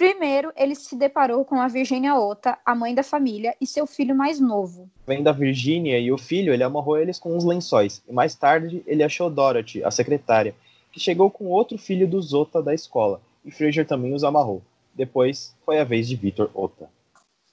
Primeiro, 0.02 0.52
ele 0.56 0.74
se 0.74 0.96
deparou 0.96 1.44
com 1.44 1.60
a 1.60 1.68
Virginia 1.68 2.16
Ota, 2.16 2.58
a 2.66 2.74
mãe 2.74 2.92
da 2.92 3.04
família, 3.04 3.54
e 3.60 3.66
seu 3.68 3.86
filho 3.86 4.16
mais 4.16 4.40
novo. 4.40 4.90
Vendo 5.06 5.28
a 5.28 5.32
Virginia 5.32 5.96
e 5.96 6.10
o 6.10 6.18
filho, 6.18 6.52
ele 6.52 6.64
amarrou 6.64 6.98
eles 6.98 7.20
com 7.20 7.36
uns 7.36 7.44
lençóis. 7.44 8.02
E 8.08 8.12
mais 8.12 8.34
tarde, 8.34 8.82
ele 8.84 9.04
achou 9.04 9.30
Dorothy, 9.30 9.84
a 9.84 9.92
secretária, 9.92 10.56
que 10.90 10.98
chegou 10.98 11.30
com 11.30 11.44
outro 11.44 11.78
filho 11.78 12.08
do 12.08 12.20
Zota 12.20 12.60
da 12.60 12.74
escola. 12.74 13.20
E 13.44 13.52
Fraser 13.52 13.86
também 13.86 14.12
os 14.12 14.24
amarrou. 14.24 14.60
Depois, 14.92 15.54
foi 15.64 15.78
a 15.78 15.84
vez 15.84 16.08
de 16.08 16.16
Victor 16.16 16.50
Ota. 16.52 16.90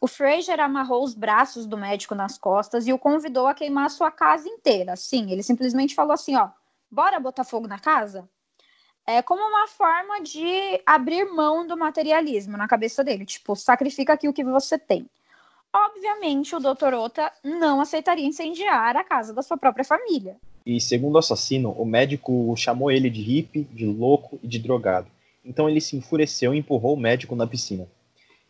O 0.02 0.08
Fraser 0.08 0.60
amarrou 0.60 1.04
os 1.04 1.14
braços 1.14 1.68
do 1.68 1.78
médico 1.78 2.16
nas 2.16 2.36
costas 2.36 2.88
e 2.88 2.92
o 2.92 2.98
convidou 2.98 3.46
a 3.46 3.54
queimar 3.54 3.86
a 3.86 3.90
sua 3.90 4.10
casa 4.10 4.50
inteira. 4.50 4.96
Sim, 4.96 5.32
ele 5.32 5.44
simplesmente 5.44 5.94
falou 5.94 6.14
assim, 6.14 6.36
ó, 6.36 6.50
bora 6.90 7.20
botar 7.20 7.44
fogo 7.44 7.68
na 7.68 7.78
casa? 7.78 8.28
É 9.10 9.24
como 9.24 9.42
uma 9.42 9.68
forma 9.68 10.22
de 10.22 10.80
abrir 10.86 11.26
mão 11.26 11.66
do 11.66 11.76
materialismo 11.76 12.56
na 12.56 12.68
cabeça 12.68 13.04
dele. 13.04 13.26
Tipo, 13.26 13.56
sacrifica 13.56 14.14
aqui 14.14 14.28
o 14.28 14.34
que 14.34 14.44
você 14.44 14.78
tem. 14.78 15.08
Obviamente, 15.74 16.56
o 16.56 16.60
Dr. 16.60 16.94
Ota 16.94 17.32
não 17.44 17.82
aceitaria 17.82 18.26
incendiar 18.26 18.96
a 18.96 19.04
casa 19.04 19.34
da 19.34 19.42
sua 19.42 19.58
própria 19.58 19.84
família. 19.84 20.38
E 20.64 20.80
segundo 20.80 21.16
o 21.16 21.18
assassino, 21.18 21.72
o 21.72 21.86
médico 21.86 22.54
chamou 22.56 22.92
ele 22.92 23.10
de 23.10 23.22
hippie, 23.22 23.64
de 23.72 23.86
louco 23.88 24.40
e 24.44 24.48
de 24.48 24.60
drogado. 24.60 25.08
Então 25.44 25.68
ele 25.68 25.82
se 25.82 25.96
enfureceu 25.96 26.54
e 26.54 26.60
empurrou 26.60 26.94
o 26.94 27.00
médico 27.00 27.36
na 27.36 27.48
piscina. 27.48 27.88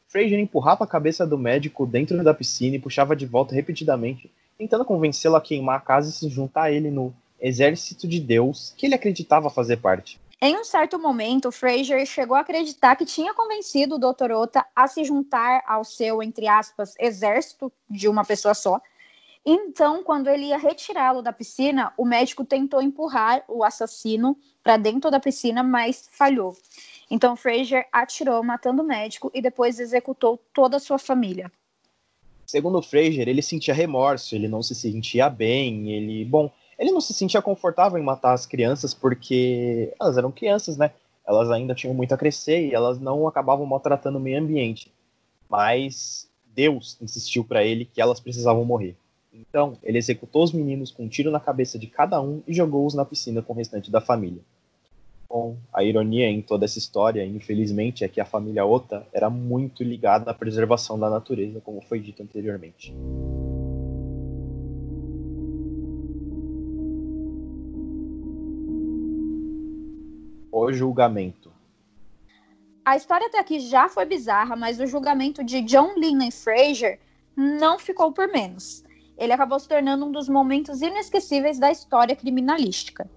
Fraser 0.09 0.39
empurrava 0.39 0.83
a 0.83 0.87
cabeça 0.87 1.25
do 1.25 1.37
médico 1.37 1.85
dentro 1.85 2.21
da 2.21 2.33
piscina 2.33 2.75
e 2.75 2.79
puxava 2.79 3.15
de 3.15 3.25
volta 3.25 3.55
repetidamente, 3.55 4.29
tentando 4.57 4.83
convencê-lo 4.83 5.37
a 5.37 5.41
queimar 5.41 5.77
a 5.77 5.81
casa 5.81 6.09
e 6.09 6.13
se 6.13 6.27
juntar 6.27 6.63
a 6.63 6.71
ele 6.71 6.91
no 6.91 7.13
exército 7.39 8.07
de 8.07 8.19
Deus 8.19 8.73
que 8.75 8.85
ele 8.85 8.95
acreditava 8.95 9.49
fazer 9.49 9.77
parte. 9.77 10.19
Em 10.41 10.56
um 10.56 10.63
certo 10.63 10.97
momento, 10.97 11.52
Fraser 11.52 12.06
chegou 12.06 12.38
a 12.38 12.39
acreditar 12.39 12.95
que 12.95 13.06
tinha 13.06 13.34
convencido 13.34 13.95
o 13.95 13.99
Dr. 13.99 14.32
Ota 14.32 14.65
a 14.73 14.88
se 14.88 15.04
juntar 15.04 15.62
ao 15.67 15.84
seu, 15.84 16.23
entre 16.23 16.47
aspas, 16.47 16.93
exército 16.97 17.69
de 17.89 18.08
uma 18.08 18.23
pessoa 18.23 18.54
só. 18.54 18.80
Então, 19.45 20.02
quando 20.02 20.30
ele 20.30 20.45
ia 20.45 20.58
retirá-lo 20.58 21.21
da 21.21 21.34
piscina, 21.34 21.93
o 21.97 22.06
médico 22.06 22.45
tentou 22.45 22.82
empurrar 22.82 23.43
o 23.49 23.65
assassino 23.65 24.38
para 24.63 24.78
dentro 24.78 25.12
da 25.12 25.19
piscina, 25.19 25.62
mas 25.62 26.08
falhou. 26.10 26.56
Então, 27.12 27.36
Fraser 27.36 27.86
atirou, 27.91 28.41
matando 28.41 28.82
o 28.82 28.86
médico 28.86 29.30
e 29.34 29.41
depois 29.41 29.78
executou 29.78 30.39
toda 30.54 30.78
a 30.78 30.80
sua 30.80 30.97
família. 30.97 31.52
Segundo 32.45 32.82
Fraser, 32.82 33.28
ele 33.28 33.41
sentia 33.41 33.73
remorso, 33.73 34.36
ele 34.36 34.47
não 34.47 34.63
se 34.63 34.73
sentia 34.73 35.30
bem, 35.30 35.91
ele, 35.91 36.23
bom, 36.23 36.52
ele 36.79 36.91
não 36.91 37.01
se 37.01 37.13
sentia 37.13 37.41
confortável 37.41 37.99
em 37.99 38.03
matar 38.03 38.33
as 38.33 38.45
crianças 38.45 38.93
porque 38.93 39.93
elas 39.99 40.17
eram 40.17 40.31
crianças, 40.31 40.77
né? 40.77 40.91
Elas 41.27 41.51
ainda 41.51 41.75
tinham 41.75 41.93
muito 41.93 42.13
a 42.13 42.17
crescer 42.17 42.67
e 42.67 42.73
elas 42.73 42.99
não 42.99 43.27
acabavam 43.27 43.65
maltratando 43.65 44.17
o 44.17 44.21
meio 44.21 44.39
ambiente. 44.39 44.91
Mas 45.49 46.29
Deus 46.55 46.97
insistiu 47.01 47.43
para 47.43 47.63
ele 47.63 47.83
que 47.83 48.01
elas 48.01 48.19
precisavam 48.19 48.63
morrer. 48.63 48.95
Então, 49.31 49.77
ele 49.83 49.97
executou 49.97 50.43
os 50.43 50.53
meninos 50.53 50.89
com 50.89 51.03
um 51.03 51.07
tiro 51.07 51.29
na 51.29 51.39
cabeça 51.39 51.77
de 51.77 51.85
cada 51.85 52.19
um 52.21 52.41
e 52.47 52.53
jogou-os 52.53 52.93
na 52.93 53.05
piscina 53.05 53.41
com 53.41 53.53
o 53.53 53.55
restante 53.55 53.91
da 53.91 54.01
família. 54.01 54.41
Bom, 55.29 55.57
a 55.71 55.83
ironia 55.83 56.27
em 56.27 56.41
toda 56.41 56.65
essa 56.65 56.79
história, 56.79 57.23
infelizmente, 57.23 58.03
é 58.03 58.07
que 58.07 58.19
a 58.19 58.25
família 58.25 58.65
Ota 58.65 59.05
era 59.13 59.29
muito 59.29 59.83
ligada 59.83 60.31
à 60.31 60.33
preservação 60.33 60.97
da 60.97 61.09
natureza, 61.09 61.61
como 61.61 61.81
foi 61.81 61.99
dito 61.99 62.23
anteriormente. 62.23 62.91
O 70.59 70.73
julgamento. 70.73 71.49
A 72.83 72.97
história 72.97 73.27
até 73.27 73.39
aqui 73.39 73.61
já 73.61 73.87
foi 73.87 74.05
bizarra, 74.05 74.57
mas 74.57 74.77
o 74.77 74.85
julgamento 74.85 75.41
de 75.41 75.61
John 75.61 75.93
Lennon 75.97 76.29
Fraser 76.31 76.99
não 77.33 77.79
ficou 77.79 78.11
por 78.11 78.27
menos. 78.27 78.83
Ele 79.17 79.31
acabou 79.31 79.57
se 79.57 79.69
tornando 79.69 80.05
um 80.05 80.11
dos 80.11 80.27
momentos 80.27 80.81
inesquecíveis 80.81 81.57
da 81.57 81.71
história 81.71 82.13
criminalística. 82.13 83.09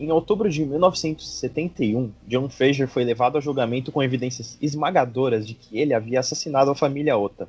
Em 0.00 0.10
outubro 0.10 0.50
de 0.50 0.66
1971, 0.66 2.12
John 2.26 2.48
Fraser 2.48 2.88
foi 2.88 3.04
levado 3.04 3.38
a 3.38 3.40
julgamento 3.40 3.92
com 3.92 4.02
evidências 4.02 4.58
esmagadoras 4.60 5.46
de 5.46 5.54
que 5.54 5.78
ele 5.78 5.94
havia 5.94 6.18
assassinado 6.18 6.72
a 6.72 6.74
família 6.74 7.16
Ota. 7.16 7.48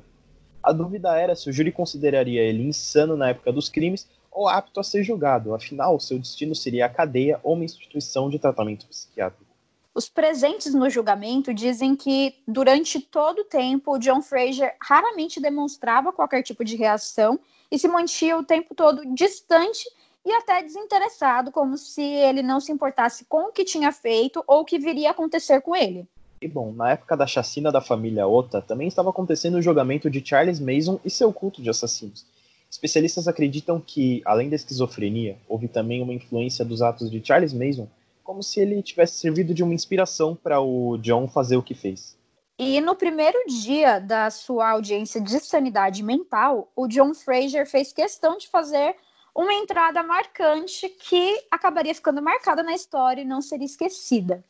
A 0.62 0.70
dúvida 0.70 1.16
era 1.18 1.34
se 1.34 1.50
o 1.50 1.52
júri 1.52 1.72
consideraria 1.72 2.42
ele 2.42 2.62
insano 2.62 3.16
na 3.16 3.30
época 3.30 3.50
dos 3.50 3.68
crimes 3.68 4.08
ou 4.32 4.48
apto 4.48 4.80
a 4.80 4.82
ser 4.82 5.04
julgado, 5.04 5.54
afinal, 5.54 6.00
seu 6.00 6.18
destino 6.18 6.54
seria 6.54 6.86
a 6.86 6.88
cadeia 6.88 7.38
ou 7.42 7.54
uma 7.54 7.64
instituição 7.64 8.30
de 8.30 8.38
tratamento 8.38 8.86
psiquiátrico. 8.86 9.52
Os 9.94 10.08
presentes 10.08 10.72
no 10.72 10.88
julgamento 10.88 11.52
dizem 11.52 11.94
que, 11.94 12.34
durante 12.48 12.98
todo 12.98 13.40
o 13.40 13.44
tempo, 13.44 13.98
John 13.98 14.22
Fraser 14.22 14.74
raramente 14.80 15.38
demonstrava 15.38 16.12
qualquer 16.12 16.42
tipo 16.42 16.64
de 16.64 16.76
reação 16.76 17.38
e 17.70 17.78
se 17.78 17.86
mantinha 17.86 18.38
o 18.38 18.44
tempo 18.44 18.74
todo 18.74 19.02
distante 19.14 19.84
e 20.24 20.32
até 20.32 20.62
desinteressado, 20.62 21.52
como 21.52 21.76
se 21.76 22.02
ele 22.02 22.42
não 22.42 22.58
se 22.58 22.72
importasse 22.72 23.26
com 23.26 23.48
o 23.48 23.52
que 23.52 23.64
tinha 23.64 23.92
feito 23.92 24.42
ou 24.46 24.60
o 24.60 24.64
que 24.64 24.78
viria 24.78 25.08
a 25.08 25.10
acontecer 25.10 25.60
com 25.60 25.76
ele. 25.76 26.06
E 26.40 26.48
bom, 26.48 26.72
na 26.72 26.92
época 26.92 27.16
da 27.16 27.26
chacina 27.26 27.70
da 27.70 27.80
família 27.80 28.26
Ota, 28.26 28.62
também 28.62 28.88
estava 28.88 29.10
acontecendo 29.10 29.56
o 29.56 29.62
julgamento 29.62 30.08
de 30.08 30.26
Charles 30.26 30.58
Mason 30.58 30.98
e 31.04 31.10
seu 31.10 31.32
culto 31.32 31.62
de 31.62 31.68
assassinos. 31.70 32.24
Especialistas 32.72 33.28
acreditam 33.28 33.78
que, 33.78 34.22
além 34.24 34.48
da 34.48 34.56
esquizofrenia, 34.56 35.36
houve 35.46 35.68
também 35.68 36.00
uma 36.00 36.14
influência 36.14 36.64
dos 36.64 36.80
atos 36.80 37.10
de 37.10 37.22
Charles 37.22 37.52
Mason, 37.52 37.86
como 38.24 38.42
se 38.42 38.60
ele 38.60 38.82
tivesse 38.82 39.18
servido 39.18 39.52
de 39.52 39.62
uma 39.62 39.74
inspiração 39.74 40.34
para 40.34 40.58
o 40.58 40.96
John 40.96 41.28
fazer 41.28 41.58
o 41.58 41.62
que 41.62 41.74
fez. 41.74 42.16
E 42.58 42.80
no 42.80 42.94
primeiro 42.94 43.38
dia 43.46 43.98
da 43.98 44.30
sua 44.30 44.70
audiência 44.70 45.20
de 45.20 45.38
sanidade 45.40 46.02
mental, 46.02 46.72
o 46.74 46.88
John 46.88 47.12
Fraser 47.12 47.68
fez 47.68 47.92
questão 47.92 48.38
de 48.38 48.48
fazer 48.48 48.96
uma 49.34 49.52
entrada 49.52 50.02
marcante 50.02 50.88
que 50.88 51.44
acabaria 51.50 51.94
ficando 51.94 52.22
marcada 52.22 52.62
na 52.62 52.72
história 52.72 53.20
e 53.20 53.26
não 53.26 53.42
seria 53.42 53.66
esquecida. 53.66 54.42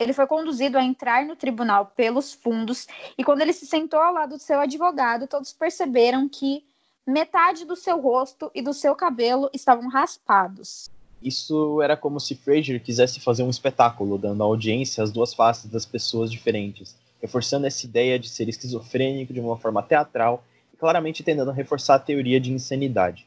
Ele 0.00 0.12
foi 0.12 0.26
conduzido 0.26 0.78
a 0.78 0.82
entrar 0.82 1.24
no 1.24 1.36
tribunal 1.36 1.92
pelos 1.94 2.32
fundos 2.32 2.88
e 3.16 3.22
quando 3.22 3.40
ele 3.40 3.52
se 3.52 3.66
sentou 3.66 4.00
ao 4.00 4.14
lado 4.14 4.30
do 4.30 4.42
seu 4.42 4.58
advogado, 4.58 5.28
todos 5.28 5.52
perceberam 5.52 6.28
que 6.28 6.64
metade 7.06 7.64
do 7.64 7.76
seu 7.76 8.00
rosto 8.00 8.50
e 8.54 8.62
do 8.62 8.72
seu 8.72 8.94
cabelo 8.94 9.50
estavam 9.52 9.88
raspados. 9.88 10.90
Isso 11.20 11.80
era 11.80 11.96
como 11.96 12.18
se 12.18 12.34
Fraser 12.34 12.82
quisesse 12.82 13.20
fazer 13.20 13.42
um 13.42 13.50
espetáculo, 13.50 14.18
dando 14.18 14.42
à 14.42 14.46
audiência 14.46 15.02
as 15.02 15.12
duas 15.12 15.32
faces 15.32 15.70
das 15.70 15.86
pessoas 15.86 16.30
diferentes, 16.30 16.96
reforçando 17.20 17.66
essa 17.66 17.86
ideia 17.86 18.18
de 18.18 18.28
ser 18.28 18.48
esquizofrênico 18.48 19.32
de 19.32 19.40
uma 19.40 19.56
forma 19.56 19.82
teatral 19.82 20.44
e 20.72 20.76
claramente 20.76 21.22
tentando 21.22 21.52
reforçar 21.52 21.94
a 21.94 22.00
teoria 22.00 22.40
de 22.40 22.52
insanidade. 22.52 23.26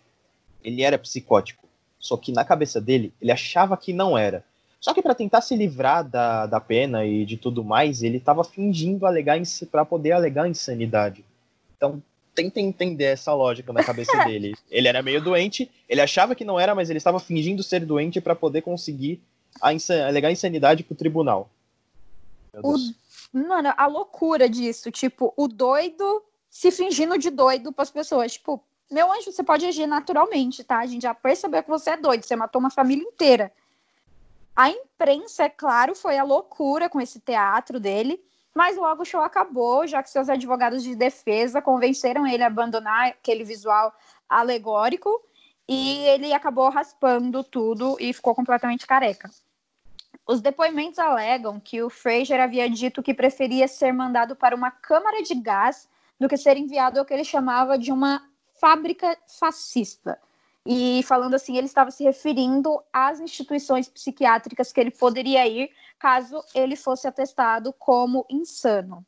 Ele 0.64 0.82
era 0.82 0.98
psicótico, 0.98 1.66
só 1.98 2.18
que 2.18 2.34
na 2.34 2.44
cabeça 2.44 2.82
dele, 2.82 3.14
ele 3.22 3.32
achava 3.32 3.78
que 3.78 3.94
não 3.94 4.18
era. 4.18 4.44
Só 4.80 4.94
que 4.94 5.02
para 5.02 5.16
tentar 5.16 5.42
se 5.42 5.56
livrar 5.56 6.04
da, 6.04 6.46
da 6.46 6.60
pena 6.60 7.06
e 7.06 7.26
de 7.26 7.38
tudo 7.38 7.64
mais, 7.64 8.04
ele 8.04 8.18
estava 8.18 8.44
fingindo 8.44 9.06
alegar 9.06 9.40
para 9.72 9.86
poder 9.86 10.12
alegar 10.12 10.48
insanidade. 10.48 11.24
Então, 11.76 12.04
tenta 12.36 12.60
entender 12.60 13.06
essa 13.06 13.34
lógica 13.34 13.72
na 13.72 13.84
cabeça 13.84 14.12
dele. 14.26 14.54
Ele 14.70 14.88
era 14.88 15.02
meio 15.02 15.22
doente, 15.22 15.72
ele 15.88 16.02
achava 16.02 16.36
que 16.36 16.44
não 16.44 16.60
era, 16.60 16.76
mas 16.76 16.90
ele 16.90 16.98
estava 16.98 17.20
fingindo 17.20 17.64
ser 17.64 17.86
doente 17.86 18.20
para 18.20 18.36
poder 18.36 18.62
conseguir 18.62 19.22
a 19.62 19.74
insan 19.74 20.06
alegar 20.06 20.32
insanidade 20.32 20.84
pro 20.84 20.96
tribunal. 20.96 21.50
O, 22.62 22.76
mano, 23.34 23.74
a 23.76 23.88
loucura 23.88 24.50
disso, 24.50 24.92
tipo, 24.92 25.34
o 25.36 25.48
doido 25.48 26.24
se 26.50 26.72
fingindo 26.72 27.18
de 27.18 27.30
doido 27.30 27.74
para 27.74 27.84
as 27.84 27.92
pessoas, 27.92 28.34
tipo, 28.34 28.64
meu 28.90 29.12
anjo, 29.12 29.32
você 29.32 29.44
pode 29.44 29.66
agir 29.66 29.88
naturalmente, 29.88 30.64
tá? 30.64 30.80
A 30.80 30.86
gente 30.86 31.02
já 31.02 31.14
percebeu 31.14 31.62
que 31.64 31.70
você 31.70 31.92
é 31.92 31.98
doido, 31.98 32.24
você 32.24 32.36
matou 32.36 32.60
uma 32.60 32.70
família 32.70 33.04
inteira. 33.04 33.52
A 34.56 34.70
imprensa, 34.70 35.44
é 35.44 35.50
claro, 35.50 35.94
foi 35.94 36.18
a 36.18 36.24
loucura 36.24 36.90
com 36.90 37.02
esse 37.02 37.20
teatro 37.20 37.78
dele. 37.78 38.24
Mas 38.56 38.78
logo 38.78 39.02
o 39.02 39.06
show 39.06 39.22
acabou, 39.22 39.86
já 39.86 40.02
que 40.02 40.10
seus 40.10 40.30
advogados 40.30 40.82
de 40.82 40.96
defesa 40.96 41.62
convenceram 41.62 42.26
ele 42.26 42.42
a 42.42 42.48
abandonar 42.48 43.10
aquele 43.10 43.44
visual 43.44 43.94
alegórico 44.30 45.22
e 45.68 46.00
ele 46.08 46.34
acabou 46.34 46.70
raspando 46.70 47.44
tudo 47.44 47.98
e 48.00 48.14
ficou 48.14 48.34
completamente 48.34 48.88
careca. 48.88 49.30
Os 50.26 50.40
depoimentos 50.42 51.00
alegam 51.00 51.60
que 51.60 51.84
o 51.84 51.90
Fraser 51.90 52.42
havia 52.42 52.70
dito 52.70 53.04
que 53.04 53.14
preferia 53.14 53.68
ser 53.68 53.92
mandado 53.92 54.36
para 54.36 54.56
uma 54.56 54.72
câmara 54.72 55.22
de 55.22 55.36
gás 55.36 55.90
do 56.20 56.30
que 56.30 56.38
ser 56.38 56.56
enviado 56.56 56.98
ao 56.98 57.06
que 57.06 57.14
ele 57.14 57.26
chamava 57.26 57.78
de 57.78 57.92
uma 57.92 58.26
fábrica 58.60 59.18
fascista. 59.28 60.18
E 60.66 61.04
falando 61.04 61.36
assim, 61.36 61.58
ele 61.58 61.68
estava 61.68 61.92
se 61.92 62.04
referindo 62.04 62.82
às 62.92 63.20
instituições 63.20 63.88
psiquiátricas 63.88 64.72
que 64.72 64.80
ele 64.80 64.90
poderia 64.90 65.48
ir 65.48 65.70
caso 66.00 66.44
ele 66.56 66.76
fosse 66.76 67.08
atestado 67.08 67.72
como 67.74 68.26
insano. 68.30 69.06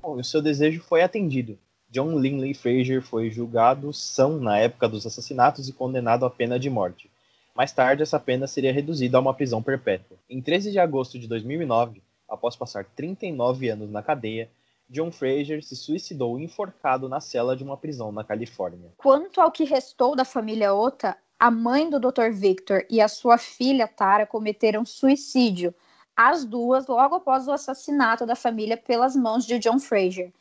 Bom, 0.00 0.14
o 0.14 0.24
seu 0.24 0.40
desejo 0.40 0.80
foi 0.82 1.02
atendido. 1.02 1.58
John 1.90 2.18
Linley 2.18 2.54
Fraser 2.54 3.02
foi 3.02 3.30
julgado 3.30 3.92
são 3.92 4.38
na 4.38 4.58
época 4.58 4.88
dos 4.88 5.04
assassinatos 5.04 5.68
e 5.68 5.72
condenado 5.72 6.24
à 6.24 6.30
pena 6.30 6.58
de 6.58 6.70
morte. 6.70 7.10
Mais 7.54 7.72
tarde, 7.72 8.02
essa 8.02 8.18
pena 8.18 8.46
seria 8.46 8.72
reduzida 8.72 9.18
a 9.18 9.20
uma 9.20 9.34
prisão 9.34 9.60
perpétua. 9.60 10.16
Em 10.28 10.40
13 10.40 10.70
de 10.70 10.78
agosto 10.78 11.18
de 11.18 11.26
2009, 11.26 12.00
após 12.28 12.54
passar 12.54 12.84
39 12.84 13.68
anos 13.68 13.90
na 13.90 14.02
cadeia, 14.02 14.48
John 14.90 15.12
Fraser 15.12 15.62
se 15.62 15.76
suicidou 15.76 16.36
enforcado 16.36 17.08
na 17.08 17.20
cela 17.20 17.56
de 17.56 17.62
uma 17.62 17.76
prisão 17.76 18.10
na 18.10 18.24
Califórnia. 18.24 18.92
Quanto 18.96 19.40
ao 19.40 19.52
que 19.52 19.62
restou 19.62 20.16
da 20.16 20.24
família 20.24 20.74
Ota, 20.74 21.16
a 21.38 21.48
mãe 21.48 21.88
do 21.88 22.00
Dr. 22.00 22.32
Victor 22.32 22.84
e 22.90 23.00
a 23.00 23.06
sua 23.06 23.38
filha 23.38 23.86
Tara 23.86 24.26
cometeram 24.26 24.84
suicídio, 24.84 25.72
as 26.16 26.44
duas 26.44 26.88
logo 26.88 27.14
após 27.14 27.46
o 27.46 27.52
assassinato 27.52 28.26
da 28.26 28.34
família 28.34 28.76
pelas 28.76 29.14
mãos 29.14 29.46
de 29.46 29.60
John 29.60 29.78
Fraser. 29.78 30.32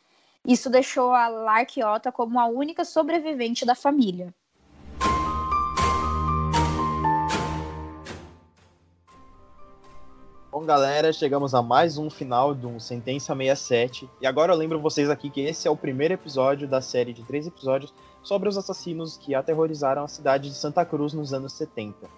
Isso 0.43 0.67
deixou 0.67 1.13
a 1.13 1.27
Lark 1.27 1.77
Ota 1.77 2.11
como 2.11 2.39
a 2.39 2.47
única 2.47 2.83
sobrevivente 2.83 3.63
da 3.65 3.75
família. 3.75 4.33
Bom, 10.59 10.65
galera, 10.65 11.13
chegamos 11.13 11.55
a 11.55 11.61
mais 11.61 11.97
um 11.97 12.09
final 12.09 12.53
do 12.53 12.81
Sentença 12.81 13.33
67. 13.33 14.09
E 14.19 14.27
agora 14.27 14.51
eu 14.51 14.57
lembro 14.57 14.77
vocês 14.77 15.09
aqui 15.09 15.29
que 15.29 15.39
esse 15.39 15.65
é 15.65 15.71
o 15.71 15.77
primeiro 15.77 16.15
episódio 16.15 16.67
da 16.67 16.81
série 16.81 17.13
de 17.13 17.23
três 17.23 17.47
episódios 17.47 17.93
sobre 18.21 18.49
os 18.49 18.57
assassinos 18.57 19.15
que 19.15 19.33
aterrorizaram 19.33 20.03
a 20.03 20.07
cidade 20.09 20.49
de 20.49 20.55
Santa 20.55 20.83
Cruz 20.83 21.13
nos 21.13 21.33
anos 21.33 21.53
70. 21.53 22.09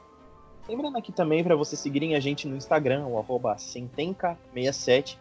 Lembrando 0.67 0.97
aqui 0.97 1.11
também 1.11 1.43
para 1.43 1.55
vocês 1.55 1.79
seguirem 1.79 2.15
a 2.15 2.19
gente 2.19 2.47
no 2.47 2.55
Instagram, 2.55 3.05
o 3.05 3.19
arroba 3.19 3.57
Sentenca67, 3.57 5.19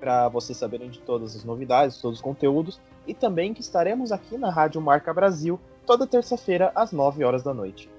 para 0.00 0.30
vocês 0.30 0.56
saberem 0.56 0.88
de 0.88 1.00
todas 1.00 1.36
as 1.36 1.44
novidades, 1.44 2.00
todos 2.00 2.20
os 2.20 2.24
conteúdos. 2.24 2.80
E 3.06 3.12
também 3.12 3.52
que 3.52 3.60
estaremos 3.60 4.10
aqui 4.10 4.38
na 4.38 4.48
Rádio 4.48 4.80
Marca 4.80 5.12
Brasil 5.12 5.60
toda 5.84 6.06
terça-feira 6.06 6.72
às 6.74 6.90
9 6.90 7.22
horas 7.22 7.42
da 7.42 7.52
noite. 7.52 7.90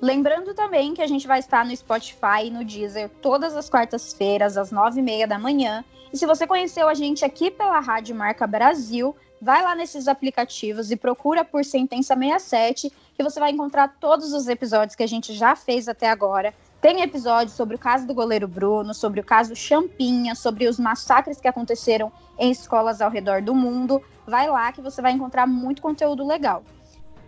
Lembrando 0.00 0.52
também 0.52 0.92
que 0.92 1.00
a 1.00 1.06
gente 1.06 1.26
vai 1.26 1.38
estar 1.38 1.64
no 1.64 1.74
Spotify 1.74 2.44
e 2.44 2.50
no 2.50 2.64
Deezer 2.64 3.08
todas 3.22 3.56
as 3.56 3.70
quartas-feiras, 3.70 4.58
às 4.58 4.70
nove 4.70 5.00
e 5.00 5.02
meia 5.02 5.26
da 5.26 5.38
manhã. 5.38 5.82
E 6.12 6.18
se 6.18 6.26
você 6.26 6.46
conheceu 6.46 6.86
a 6.86 6.94
gente 6.94 7.24
aqui 7.24 7.50
pela 7.50 7.80
Rádio 7.80 8.14
Marca 8.14 8.46
Brasil, 8.46 9.16
vai 9.40 9.62
lá 9.62 9.74
nesses 9.74 10.06
aplicativos 10.06 10.90
e 10.90 10.96
procura 10.96 11.44
por 11.44 11.64
Sentença 11.64 12.14
67, 12.14 12.92
que 13.14 13.22
você 13.22 13.40
vai 13.40 13.50
encontrar 13.50 13.96
todos 13.98 14.32
os 14.34 14.48
episódios 14.48 14.94
que 14.94 15.02
a 15.02 15.08
gente 15.08 15.32
já 15.32 15.56
fez 15.56 15.88
até 15.88 16.10
agora. 16.10 16.54
Tem 16.80 17.00
episódios 17.00 17.56
sobre 17.56 17.74
o 17.74 17.78
caso 17.78 18.06
do 18.06 18.14
goleiro 18.14 18.46
Bruno, 18.46 18.92
sobre 18.92 19.20
o 19.20 19.24
caso 19.24 19.56
Champinha, 19.56 20.34
sobre 20.34 20.68
os 20.68 20.78
massacres 20.78 21.40
que 21.40 21.48
aconteceram 21.48 22.12
em 22.38 22.50
escolas 22.50 23.00
ao 23.00 23.10
redor 23.10 23.40
do 23.40 23.54
mundo. 23.54 24.02
Vai 24.26 24.48
lá 24.48 24.70
que 24.72 24.82
você 24.82 25.00
vai 25.00 25.12
encontrar 25.12 25.46
muito 25.46 25.80
conteúdo 25.80 26.26
legal. 26.26 26.62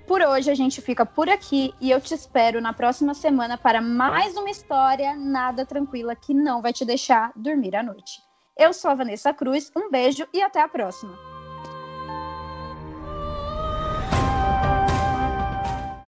Por 0.08 0.22
hoje 0.22 0.50
a 0.50 0.54
gente 0.54 0.80
fica 0.80 1.04
por 1.04 1.28
aqui 1.28 1.74
e 1.78 1.90
eu 1.90 2.00
te 2.00 2.14
espero 2.14 2.62
na 2.62 2.72
próxima 2.72 3.12
semana 3.12 3.58
para 3.58 3.82
mais 3.82 4.34
uma 4.38 4.48
história 4.48 5.14
nada 5.14 5.66
tranquila 5.66 6.16
que 6.16 6.32
não 6.32 6.62
vai 6.62 6.72
te 6.72 6.82
deixar 6.82 7.30
dormir 7.36 7.76
à 7.76 7.82
noite. 7.82 8.22
Eu 8.56 8.72
sou 8.72 8.90
a 8.90 8.94
Vanessa 8.94 9.34
Cruz, 9.34 9.70
um 9.76 9.90
beijo 9.90 10.26
e 10.32 10.40
até 10.40 10.62
a 10.62 10.68
próxima. 10.68 11.27